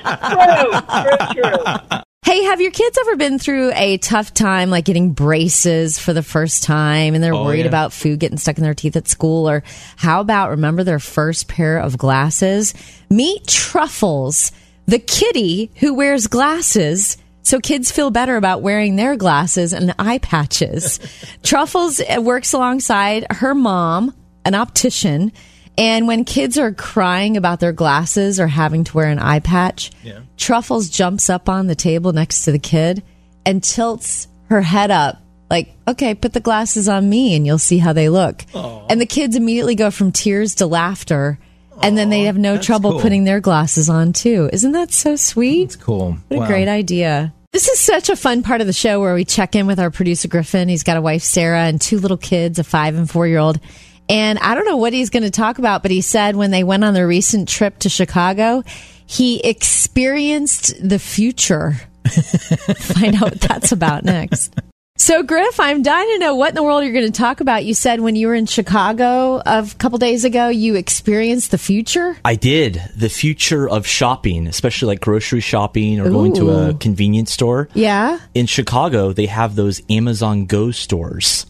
true, 1.35 1.43
true, 1.43 1.43
true. 1.43 1.99
Hey, 2.29 2.43
have 2.45 2.61
your 2.61 2.73
kids 2.73 2.99
ever 2.99 3.17
been 3.17 3.39
through 3.39 3.73
a 3.75 3.97
tough 3.97 4.35
time, 4.35 4.69
like 4.69 4.85
getting 4.85 5.15
braces 5.15 5.99
for 5.99 6.13
the 6.13 6.23
first 6.23 6.63
time 6.63 7.15
and 7.15 7.25
they're 7.25 7.33
Oh, 7.33 7.43
worried 7.43 7.61
yeah. 7.61 7.69
about 7.69 7.91
food 7.91 8.19
getting 8.19 8.37
stuck 8.37 8.59
in 8.59 8.65
their 8.65 8.75
teeth 8.75 8.97
at 8.97 9.09
school? 9.09 9.49
Or 9.49 9.65
how 9.97 10.21
about 10.21 10.51
remember 10.51 10.85
their 10.85 10.99
first 10.99 11.49
pair 11.49 11.79
of 11.79 11.97
glasses? 11.97 12.75
Meet 13.09 13.47
Truffles, 13.47 14.53
the 14.85 14.99
kitty 14.99 15.71
who 15.77 15.95
wears 15.95 16.27
glasses. 16.27 17.17
So 17.45 17.61
kids 17.61 17.91
feel 17.91 18.11
better 18.11 18.37
about 18.37 18.61
wearing 18.61 18.97
their 18.97 19.17
glasses 19.17 19.73
and 19.73 19.95
eye 19.99 20.19
patches. 20.19 21.01
Truffles 21.43 21.99
uh, 21.99 22.21
works 22.21 22.53
alongside 22.53 23.25
her 23.31 23.55
mom, 23.55 24.13
an 24.45 24.55
optician. 24.55 25.33
And 25.79 26.07
when 26.09 26.25
kids 26.25 26.59
are 26.59 26.73
crying 26.73 27.37
about 27.37 27.61
their 27.61 27.73
glasses 27.73 28.39
or 28.41 28.49
having 28.49 28.85
to 28.85 28.95
wear 28.97 29.07
an 29.09 29.19
eye 29.21 29.39
patch, 29.41 29.91
Yeah. 30.03 30.19
Truffles 30.37 30.89
jumps 30.91 31.31
up 31.31 31.49
on 31.49 31.69
the 31.69 31.75
table 31.77 32.13
next 32.13 32.43
to 32.45 32.53
the 32.53 32.59
kid 32.59 33.03
and 33.47 33.63
tilts 33.63 34.27
her 34.51 34.61
head 34.61 34.91
up, 34.91 35.23
like, 35.51 35.75
okay, 35.87 36.15
put 36.15 36.33
the 36.33 36.41
glasses 36.41 36.89
on 36.89 37.09
me 37.09 37.35
and 37.37 37.47
you'll 37.47 37.59
see 37.59 37.79
how 37.79 37.93
they 37.93 38.09
look. 38.09 38.45
And 38.55 39.01
the 39.01 39.07
kids 39.07 39.37
immediately 39.37 39.77
go 39.77 39.91
from 39.91 40.11
tears 40.13 40.57
to 40.57 40.67
laughter. 40.67 41.39
And 41.81 41.97
then 41.97 42.11
they 42.11 42.23
have 42.25 42.37
no 42.37 42.59
trouble 42.59 42.93
cool. 42.93 43.01
putting 43.01 43.23
their 43.23 43.39
glasses 43.39 43.89
on 43.89 44.13
too. 44.13 44.51
Isn't 44.53 44.73
that 44.73 44.93
so 44.93 45.15
sweet? 45.15 45.63
It's 45.63 45.77
cool. 45.77 46.17
What 46.27 46.41
Wow. 46.41 46.45
a 46.45 46.49
great 46.49 46.67
idea. 46.67 47.33
This 47.53 47.69
is 47.69 47.79
such 47.79 48.09
a 48.11 48.17
fun 48.17 48.43
part 48.43 48.61
of 48.61 48.67
the 48.67 48.73
show 48.73 49.01
where 49.01 49.15
we 49.15 49.25
check 49.25 49.55
in 49.55 49.67
with 49.69 49.79
our 49.79 49.91
producer 49.91 50.27
Griffin. 50.29 50.69
He's 50.69 50.83
got 50.83 50.97
a 50.97 51.01
wife 51.01 51.23
Sarah 51.23 51.63
and 51.63 51.81
two 51.81 51.99
little 51.99 52.17
kids, 52.17 52.59
a 52.59 52.65
five 52.65 52.97
and 52.97 53.09
four 53.09 53.29
year 53.29 53.39
old. 53.39 53.61
And 54.09 54.39
I 54.39 54.55
don't 54.55 54.65
know 54.65 54.77
what 54.77 54.93
he's 54.93 55.11
going 55.11 55.25
to 55.25 55.31
talk 55.31 55.59
about, 55.59 55.83
but 55.83 55.91
he 55.91 56.01
said 56.01 56.37
when 56.37 56.51
they 56.51 56.65
went 56.65 56.85
on 56.85 56.95
their 56.95 57.07
recent 57.07 57.49
trip 57.49 57.79
to 57.81 57.89
Chicago, 57.89 58.63
he 59.07 59.41
experienced 59.41 60.75
the 60.87 60.99
future. 60.99 61.73
Find 62.09 63.17
out 63.17 63.23
what 63.23 63.41
that's 63.41 63.73
about 63.73 64.05
next. 64.05 64.55
So, 65.01 65.23
Griff, 65.23 65.61
I'm 65.61 65.83
dying 65.83 66.09
to 66.09 66.19
know 66.19 66.35
what 66.35 66.49
in 66.49 66.55
the 66.57 66.63
world 66.65 66.83
you're 66.83 66.93
going 66.93 67.07
to 67.07 67.13
talk 67.13 67.41
about. 67.41 67.65
You 67.65 67.73
said 67.73 68.01
when 68.01 68.17
you 68.17 68.27
were 68.27 68.35
in 68.35 68.47
Chicago 68.47 69.41
a 69.47 69.65
couple 69.79 69.97
days 69.99 70.25
ago, 70.25 70.49
you 70.49 70.75
experienced 70.75 71.53
the 71.53 71.59
future. 71.59 72.17
I 72.25 72.35
did. 72.35 72.83
The 72.97 73.09
future 73.09 73.69
of 73.69 73.87
shopping, 73.87 74.49
especially 74.49 74.89
like 74.89 75.01
grocery 75.01 75.41
shopping 75.41 76.01
or 76.01 76.11
going 76.11 76.35
to 76.35 76.51
a 76.51 76.75
convenience 76.75 77.31
store. 77.31 77.69
Yeah, 77.75 78.19
In 78.35 78.47
Chicago, 78.47 79.13
they 79.13 79.27
have 79.27 79.55
those 79.55 79.83
Amazon 79.89 80.47
Go 80.47 80.73
stores. 80.73 81.47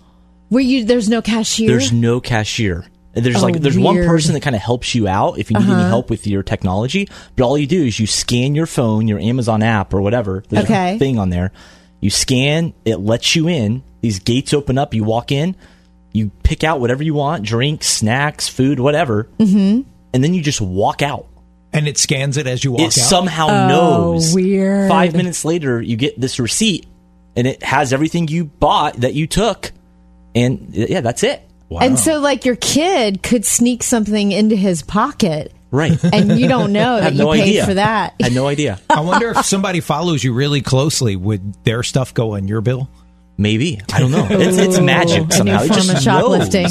Where 0.48 0.62
you 0.62 0.84
there's 0.84 1.08
no 1.08 1.22
cashier. 1.22 1.68
There's 1.68 1.92
no 1.92 2.20
cashier. 2.20 2.86
There's 3.14 3.36
Oh, 3.36 3.40
like 3.40 3.60
there's 3.60 3.78
one 3.78 3.94
weird. 3.96 4.06
Uh-huh. 4.06 4.14
person 4.14 4.34
that 4.34 4.40
kind 4.40 4.54
of 4.54 4.62
helps 4.62 4.94
you 4.94 5.08
out 5.08 5.38
if 5.38 5.50
you 5.50 5.58
need 5.58 5.68
any 5.68 5.82
help 5.88 6.08
with 6.10 6.26
your 6.26 6.42
technology. 6.42 7.08
But 7.34 7.44
all 7.44 7.58
you 7.58 7.66
do 7.66 7.84
is 7.84 7.98
you 7.98 8.06
scan 8.06 8.54
your 8.54 8.66
phone, 8.66 9.08
your 9.08 9.18
Amazon 9.18 9.62
app 9.62 9.92
or 9.92 10.00
whatever. 10.00 10.44
There's 10.48 10.64
Okay. 10.66 10.94
a 10.96 10.98
thing 10.98 11.18
on 11.18 11.30
there. 11.30 11.50
You 12.00 12.10
scan, 12.10 12.74
it 12.84 12.96
lets 13.00 13.34
you 13.34 13.48
in. 13.48 13.82
These 14.02 14.20
gates 14.20 14.54
open 14.54 14.78
up. 14.78 14.94
You 14.94 15.02
walk 15.02 15.32
in. 15.32 15.56
You 16.12 16.30
pick 16.44 16.62
out 16.62 16.80
whatever 16.80 17.02
you 17.02 17.14
want: 17.14 17.42
drinks, 17.44 17.88
snacks, 17.88 18.48
food, 18.48 18.78
whatever. 18.78 19.28
Mm-hmm. 19.38 19.82
And 20.14 20.24
then 20.24 20.32
you 20.34 20.42
just 20.42 20.60
walk 20.60 21.02
out. 21.02 21.26
And 21.72 21.86
it 21.88 21.98
scans 21.98 22.36
it 22.36 22.46
as 22.46 22.62
you 22.64 22.72
walk 22.72 22.80
it 22.82 22.86
out. 22.86 22.92
somehow 22.92 23.48
Oh, 23.48 23.68
knows. 23.68 24.32
weird. 24.34 24.88
Five 24.88 25.14
minutes 25.14 25.44
later, 25.44 25.82
you 25.82 25.96
get 25.96 26.18
this 26.20 26.38
receipt, 26.38 26.86
and 27.36 27.46
it 27.46 27.62
has 27.62 27.92
everything 27.92 28.26
you 28.28 28.44
bought 28.46 28.94
that 29.00 29.12
you 29.14 29.26
took, 29.26 29.72
and 30.38 30.68
yeah, 30.74 31.00
that's 31.00 31.22
it. 31.22 31.42
wow. 31.68 31.80
And 31.80 31.98
so, 31.98 32.18
like, 32.20 32.44
your 32.44 32.56
kid 32.56 33.22
could 33.22 33.44
sneak 33.44 33.82
something 33.82 34.32
into 34.32 34.56
his 34.56 34.82
pocket, 34.82 35.52
Right. 35.70 36.02
and 36.14 36.38
you 36.40 36.48
don't 36.48 36.72
know 36.72 36.96
that 37.00 37.02
have 37.02 37.12
you 37.14 37.18
no 37.24 37.32
paid 37.32 37.42
idea. 37.42 37.66
for 37.66 37.74
that. 37.74 38.14
I 38.20 38.24
had 38.24 38.32
no 38.32 38.46
idea. 38.46 38.80
I 38.90 39.00
wonder 39.02 39.30
if 39.30 39.44
somebody 39.44 39.80
follows 39.80 40.24
you 40.24 40.32
really 40.32 40.62
closely, 40.62 41.14
would 41.16 41.62
their 41.64 41.82
stuff 41.82 42.14
go 42.14 42.34
on 42.36 42.48
your 42.48 42.60
bill? 42.62 42.88
Maybe 43.36 43.80
I 43.92 44.00
don't 44.00 44.10
know. 44.10 44.26
It's, 44.30 44.56
it's 44.56 44.80
magic 44.80 45.30
somehow. 45.32 45.62
It 45.62 45.72
just 45.72 45.90
of 45.92 46.00
shoplifting. 46.00 46.66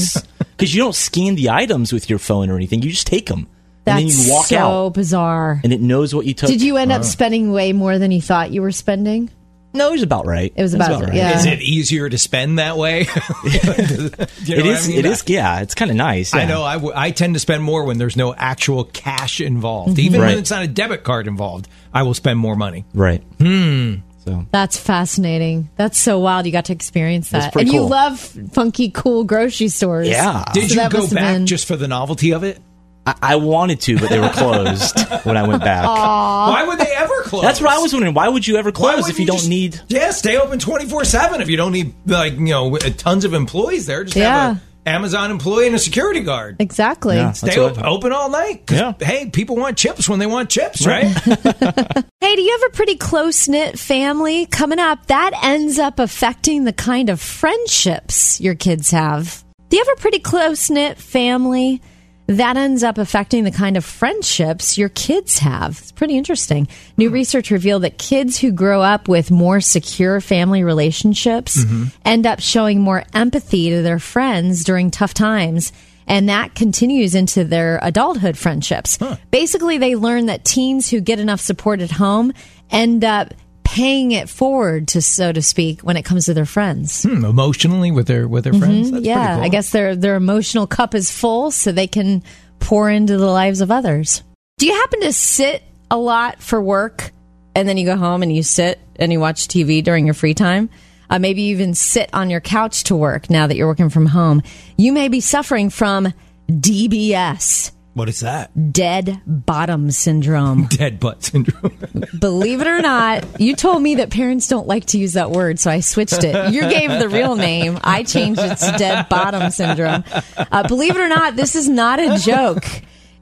because 0.57 0.73
you 0.75 0.81
don't 0.81 0.95
scan 0.95 1.35
the 1.35 1.51
items 1.51 1.93
with 1.93 2.09
your 2.09 2.19
phone 2.19 2.49
or 2.49 2.55
anything. 2.57 2.81
You 2.81 2.89
just 2.89 3.07
take 3.07 3.27
them 3.27 3.47
That's 3.85 4.01
and 4.01 4.09
then 4.11 4.25
you 4.25 4.31
walk 4.33 4.45
so 4.47 4.57
out, 4.57 4.93
bizarre. 4.95 5.61
and 5.63 5.71
it 5.71 5.79
knows 5.79 6.13
what 6.13 6.25
you 6.25 6.33
took. 6.33 6.49
Did 6.49 6.61
you 6.61 6.75
end 6.77 6.91
up 6.91 7.03
spending 7.05 7.51
way 7.53 7.71
more 7.71 7.97
than 7.99 8.11
you 8.11 8.21
thought 8.21 8.51
you 8.51 8.61
were 8.61 8.71
spending? 8.73 9.29
No, 9.77 9.89
it 9.89 9.91
was 9.93 10.01
about 10.03 10.25
right. 10.25 10.51
It 10.55 10.61
was 10.61 10.73
about- 10.73 11.01
right. 11.03 11.13
yeah. 11.13 11.37
Is 11.37 11.45
it 11.45 11.61
easier 11.61 12.09
to 12.09 12.17
spend 12.17 12.59
that 12.59 12.77
way? 12.77 13.07
You 13.43 14.55
know 14.55 14.61
It 14.61 14.65
what 14.65 14.75
is. 14.77 14.85
I 14.85 14.87
mean? 14.89 14.99
It 14.99 15.05
is. 15.05 15.23
Yeah, 15.27 15.59
it's 15.61 15.75
kind 15.75 15.91
of 15.91 15.97
nice. 15.97 16.33
I 16.33 16.41
yeah. 16.41 16.47
know. 16.47 16.63
I, 16.63 16.73
w- 16.75 16.93
I 16.95 17.11
tend 17.11 17.33
to 17.33 17.39
spend 17.39 17.63
more 17.63 17.83
when 17.83 17.97
there's 17.97 18.15
no 18.15 18.33
actual 18.33 18.85
cash 18.85 19.41
involved. 19.41 19.99
Even 19.99 20.21
Right. 20.21 20.27
when 20.29 20.37
it's 20.37 20.51
not 20.51 20.63
a 20.63 20.67
debit 20.67 21.03
card 21.03 21.27
involved, 21.27 21.67
I 21.93 22.03
will 22.03 22.13
spend 22.13 22.39
more 22.39 22.55
money. 22.55 22.85
Right. 22.93 23.21
Hmm. 23.39 23.95
So 24.23 24.45
That's 24.51 24.77
fascinating. 24.77 25.69
That's 25.75 25.97
so 25.97 26.19
wild. 26.19 26.45
You 26.45 26.51
got 26.51 26.65
to 26.65 26.73
experience 26.73 27.29
that, 27.29 27.51
pretty 27.53 27.69
and 27.69 27.73
you 27.75 27.83
love 27.85 28.19
funky, 28.51 28.89
cool 28.89 29.23
grocery 29.23 29.69
stores. 29.69 30.07
Yeah. 30.07 30.43
Did 30.53 30.69
So 30.71 30.81
you 30.83 30.89
go 30.89 31.07
back 31.09 31.33
been- 31.35 31.45
just 31.47 31.65
for 31.67 31.75
the 31.75 31.87
novelty 31.87 32.31
of 32.33 32.43
it? 32.43 32.59
I, 33.07 33.15
I 33.21 33.35
wanted 33.37 33.81
to, 33.81 33.97
but 33.99 34.09
they 34.09 34.19
were 34.19 34.29
closed 34.29 34.99
when 35.23 35.37
I 35.37 35.47
went 35.47 35.63
back. 35.63 35.85
Why 35.85 36.65
would 36.67 36.77
they 36.79 36.93
ever 36.95 37.21
close? 37.23 37.41
That's 37.41 37.61
what 37.61 37.71
I 37.71 37.77
was 37.79 37.93
wondering. 37.93 38.13
Why 38.13 38.27
would 38.29 38.45
you 38.47 38.57
ever 38.57 38.69
Why 38.69 38.75
close 38.75 38.95
wouldn't 38.97 39.09
if 39.11 39.19
you, 39.19 39.25
don't 39.25 39.37
just- 39.37 39.49
need? 39.49 39.79
Yeah, 39.87 40.11
stay 40.11 40.37
open 40.37 40.59
twenty 40.59 40.85
four 40.87 41.03
seven 41.05 41.41
if 41.41 41.49
you 41.49 41.57
don't 41.57 41.71
need 41.71 41.93
like 42.05 42.33
you 42.33 42.39
know 42.39 42.75
uh, 42.75 42.79
tons 42.97 43.25
of 43.25 43.33
employees 43.33 43.85
there. 43.85 44.03
Just 44.03 44.17
Yeah. 44.17 44.47
have 44.49 44.57
a 44.57 44.61
Amazon 44.89 45.31
employee 45.31 45.67
and 45.67 45.75
a 45.75 45.79
security 45.79 46.21
guard. 46.21 46.55
Exactly. 46.59 47.17
Yeah. 47.17 47.33
Stay 47.33 47.47
That's 47.47 47.57
op- 47.57 47.75
what- 47.77 47.85
open 47.85 48.11
all 48.13 48.29
night. 48.29 48.65
'cause, 48.67 48.77
Yeah. 48.79 48.93
Hey, 48.99 49.29
people 49.29 49.55
want 49.57 49.77
chips 49.77 50.07
when 50.07 50.19
they 50.19 50.25
want 50.27 50.49
chips, 50.49 50.85
right? 50.87 51.05
Hey, 52.19 52.35
do 52.35 52.41
you 52.41 52.51
have 52.59 52.71
a 52.71 52.75
pretty 52.75 52.95
close 52.95 53.47
knit 53.47 53.77
family 53.79 54.47
coming 54.47 54.79
up? 54.79 55.05
That 55.07 55.31
ends 55.43 55.79
up 55.79 55.99
affecting 55.99 56.63
the 56.65 56.73
kind 56.73 57.09
of 57.09 57.21
friendships 57.21 58.41
your 58.41 58.55
kids 58.55 58.91
have. 58.91 59.43
Do 59.69 59.77
you 59.77 59.83
have 59.85 59.97
a 59.97 60.01
pretty 60.01 60.19
close 60.19 60.69
knit 60.69 60.97
family? 60.97 61.81
That 62.27 62.57
ends 62.57 62.83
up 62.83 62.97
affecting 62.97 63.45
the 63.45 63.51
kind 63.51 63.77
of 63.77 63.85
friendships 63.85 64.77
your 64.77 64.89
kids 64.89 65.39
have. 65.39 65.79
It's 65.79 65.91
pretty 65.93 66.17
interesting. 66.17 66.67
New 66.97 67.07
hmm. 67.07 67.13
research 67.13 67.51
revealed 67.51 67.83
that 67.83 67.97
kids 67.97 68.37
who 68.37 68.51
grow 68.51 68.81
up 68.81 69.07
with 69.07 69.31
more 69.31 69.61
secure 69.61 70.19
family 70.21 70.63
relationships 70.63 71.63
mm-hmm. 71.63 71.85
end 72.03 72.27
up 72.27 72.41
showing 72.41 72.81
more 72.81 73.03
empathy 73.13 73.69
to 73.69 73.81
their 73.81 73.99
friends 73.99 74.63
during 74.63 74.91
tough 74.91 75.13
times. 75.13 75.71
And 76.05 76.29
that 76.29 76.55
continues 76.55 77.15
into 77.15 77.43
their 77.43 77.79
adulthood 77.81 78.37
friendships. 78.37 78.97
Basically, 79.29 79.77
they 79.77 79.95
learn 79.95 80.27
that 80.27 80.45
teens 80.45 80.89
who 80.89 81.01
get 81.01 81.19
enough 81.19 81.41
support 81.41 81.81
at 81.81 81.91
home 81.91 82.33
end 82.71 83.03
up 83.03 83.33
paying 83.67 84.13
it 84.13 84.29
forward 84.29 84.87
to 84.87 85.01
so 85.01 85.33
to 85.33 85.41
speak 85.41 85.81
when 85.81 85.97
it 85.97 86.03
comes 86.03 86.25
to 86.25 86.33
their 86.33 86.45
friends. 86.45 87.03
Hmm, 87.03 87.25
emotionally 87.25 87.91
with 87.91 88.07
their 88.07 88.25
with 88.25 88.45
their 88.45 88.53
friends. 88.53 88.91
That's 88.91 89.05
yeah, 89.05 89.35
cool. 89.35 89.43
I 89.43 89.49
guess 89.49 89.71
their 89.71 89.93
their 89.93 90.15
emotional 90.15 90.67
cup 90.67 90.95
is 90.95 91.11
full 91.11 91.51
so 91.51 91.73
they 91.73 91.85
can 91.85 92.23
pour 92.59 92.89
into 92.89 93.17
the 93.17 93.25
lives 93.25 93.59
of 93.59 93.69
others. 93.69 94.23
Do 94.57 94.67
you 94.67 94.73
happen 94.73 95.01
to 95.01 95.11
sit 95.11 95.63
a 95.91 95.97
lot 95.97 96.41
for 96.41 96.61
work 96.61 97.11
and 97.55 97.67
then 97.67 97.75
you 97.75 97.85
go 97.85 97.97
home 97.97 98.23
and 98.23 98.33
you 98.33 98.41
sit 98.41 98.79
and 98.95 99.11
you 99.11 99.19
watch 99.19 99.49
TV 99.49 99.83
during 99.83 100.05
your 100.05 100.13
free 100.13 100.33
time? 100.33 100.69
Uh, 101.09 101.19
maybe 101.19 101.41
you 101.41 101.51
even 101.53 101.73
sit 101.73 102.09
on 102.13 102.29
your 102.29 102.41
couch 102.41 102.85
to 102.85 102.95
work 102.95 103.29
now 103.29 103.47
that 103.47 103.57
you're 103.57 103.67
working 103.67 103.89
from 103.89 104.05
home. 104.05 104.43
You 104.77 104.93
may 104.93 105.09
be 105.09 105.19
suffering 105.19 105.69
from 105.69 106.13
DBS, 106.49 107.71
What 107.97 108.09
is 108.09 108.19
that? 108.19 108.51
dead 108.71 109.21
bottom 109.25 109.89
syndrome. 109.89 110.65
Dead 110.69 110.99
butt 110.99 111.23
syndrome. 111.23 111.75
Believe 112.19 112.61
it 112.61 112.67
or 112.67 112.79
not, 112.79 113.41
you 113.41 113.55
told 113.55 113.81
me 113.81 113.95
that 113.95 114.11
parents 114.11 114.47
don't 114.47 114.67
like 114.67 114.85
to 114.87 114.99
use 114.99 115.13
that 115.13 115.31
word, 115.31 115.57
so 115.57 115.71
I 115.71 115.79
switched 115.79 116.23
it. 116.23 116.53
You 116.53 116.61
gave 116.61 116.91
the 116.91 117.09
real 117.09 117.35
name. 117.35 117.79
I 117.83 118.03
changed 118.03 118.39
it 118.39 118.55
to 118.55 118.75
dead 118.77 119.09
bottom 119.09 119.49
syndrome. 119.49 120.03
Uh, 120.37 120.67
believe 120.67 120.95
it 120.95 121.01
or 121.01 121.09
not, 121.09 121.35
this 121.35 121.55
is 121.55 121.67
not 121.67 121.99
a 121.99 122.19
joke. 122.19 122.65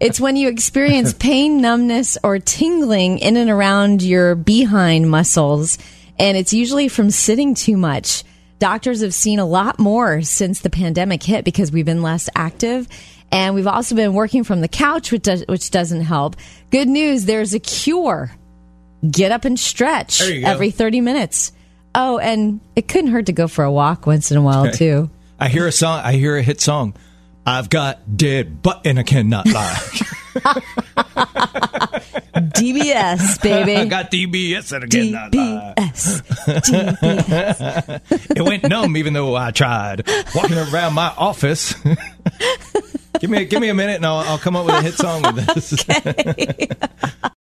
It's 0.02 0.20
when 0.20 0.36
you 0.36 0.50
experience 0.50 1.14
pain, 1.14 1.62
numbness, 1.62 2.18
or 2.22 2.40
tingling 2.40 3.20
in 3.20 3.38
and 3.38 3.50
around 3.50 4.02
your 4.02 4.36
behind 4.36 5.10
muscles, 5.10 5.78
and 6.20 6.36
it's 6.36 6.52
usually 6.52 6.90
from 6.90 7.12
sitting 7.12 7.56
too 7.56 7.78
much. 7.78 8.26
Doctors 8.60 9.02
have 9.02 9.14
seen 9.14 9.40
a 9.40 9.46
lot 9.46 9.80
more 9.80 10.22
since 10.22 10.60
the 10.60 10.70
pandemic 10.70 11.24
hit 11.24 11.46
because 11.46 11.72
we've 11.72 11.86
been 11.86 12.02
less 12.02 12.30
active. 12.36 12.90
And 13.36 13.54
we've 13.54 13.68
also 13.68 13.96
been 13.96 14.14
working 14.14 14.46
from 14.46 14.62
the 14.62 14.70
couch, 14.70 15.12
which, 15.12 15.24
does, 15.24 15.44
which 15.50 15.70
doesn't 15.70 16.02
help. 16.02 16.38
Good 16.72 16.88
news, 16.88 17.26
there's 17.26 17.54
a 17.54 17.60
cure. 17.60 18.32
Get 19.12 19.34
up 19.34 19.44
and 19.44 19.60
stretch 19.60 20.20
There 20.20 20.32
you 20.34 20.42
go. 20.42 20.48
every 20.48 20.72
30 20.72 21.02
minutes. 21.02 21.52
Oh, 21.94 22.18
and 22.18 22.62
it 22.78 22.88
couldn't 22.88 23.12
hurt 23.12 23.26
to 23.26 23.34
go 23.34 23.50
for 23.50 23.66
a 23.66 23.72
walk 23.72 24.08
once 24.08 24.32
in 24.32 24.38
a 24.38 24.42
while, 24.42 24.72
too. 24.72 25.10
I 25.38 25.50
hear 25.50 25.68
a 25.68 25.72
song. 25.74 26.00
I 26.02 26.14
hear 26.14 26.38
a 26.38 26.42
hit 26.42 26.62
song. 26.62 26.94
I've 27.46 27.70
got 27.70 28.18
dead 28.18 28.62
butt 28.64 28.82
and 28.86 28.98
I 28.98 29.04
cannot 29.04 29.48
lie. 29.48 29.74
DBS, 32.36 33.42
baby. 33.42 33.76
I 33.76 33.86
got 33.86 34.12
DBS 34.12 34.72
and 34.72 34.86
I 34.86 34.88
cannot 34.88 35.36
lie. 35.36 35.74
DBS. 35.78 36.22
It 38.36 38.42
went 38.42 38.64
numb 38.64 38.96
even 38.98 39.14
though 39.14 39.36
I 39.36 39.52
tried. 39.52 40.08
Walking 40.34 40.58
around 40.58 40.94
my 40.94 41.14
office. 41.18 41.76
give 43.20 43.30
me 43.30 43.46
give 43.46 43.62
me 43.62 43.70
a 43.70 43.74
minute 43.74 43.96
and 43.98 44.06
I'll, 44.06 44.20
I'll 44.20 44.38
come 44.38 44.56
up 44.56 44.66
with 44.66 44.76
a 44.76 44.82
hit 44.82 44.96
song 44.96 45.22
with 45.22 45.46
this. 45.54 45.86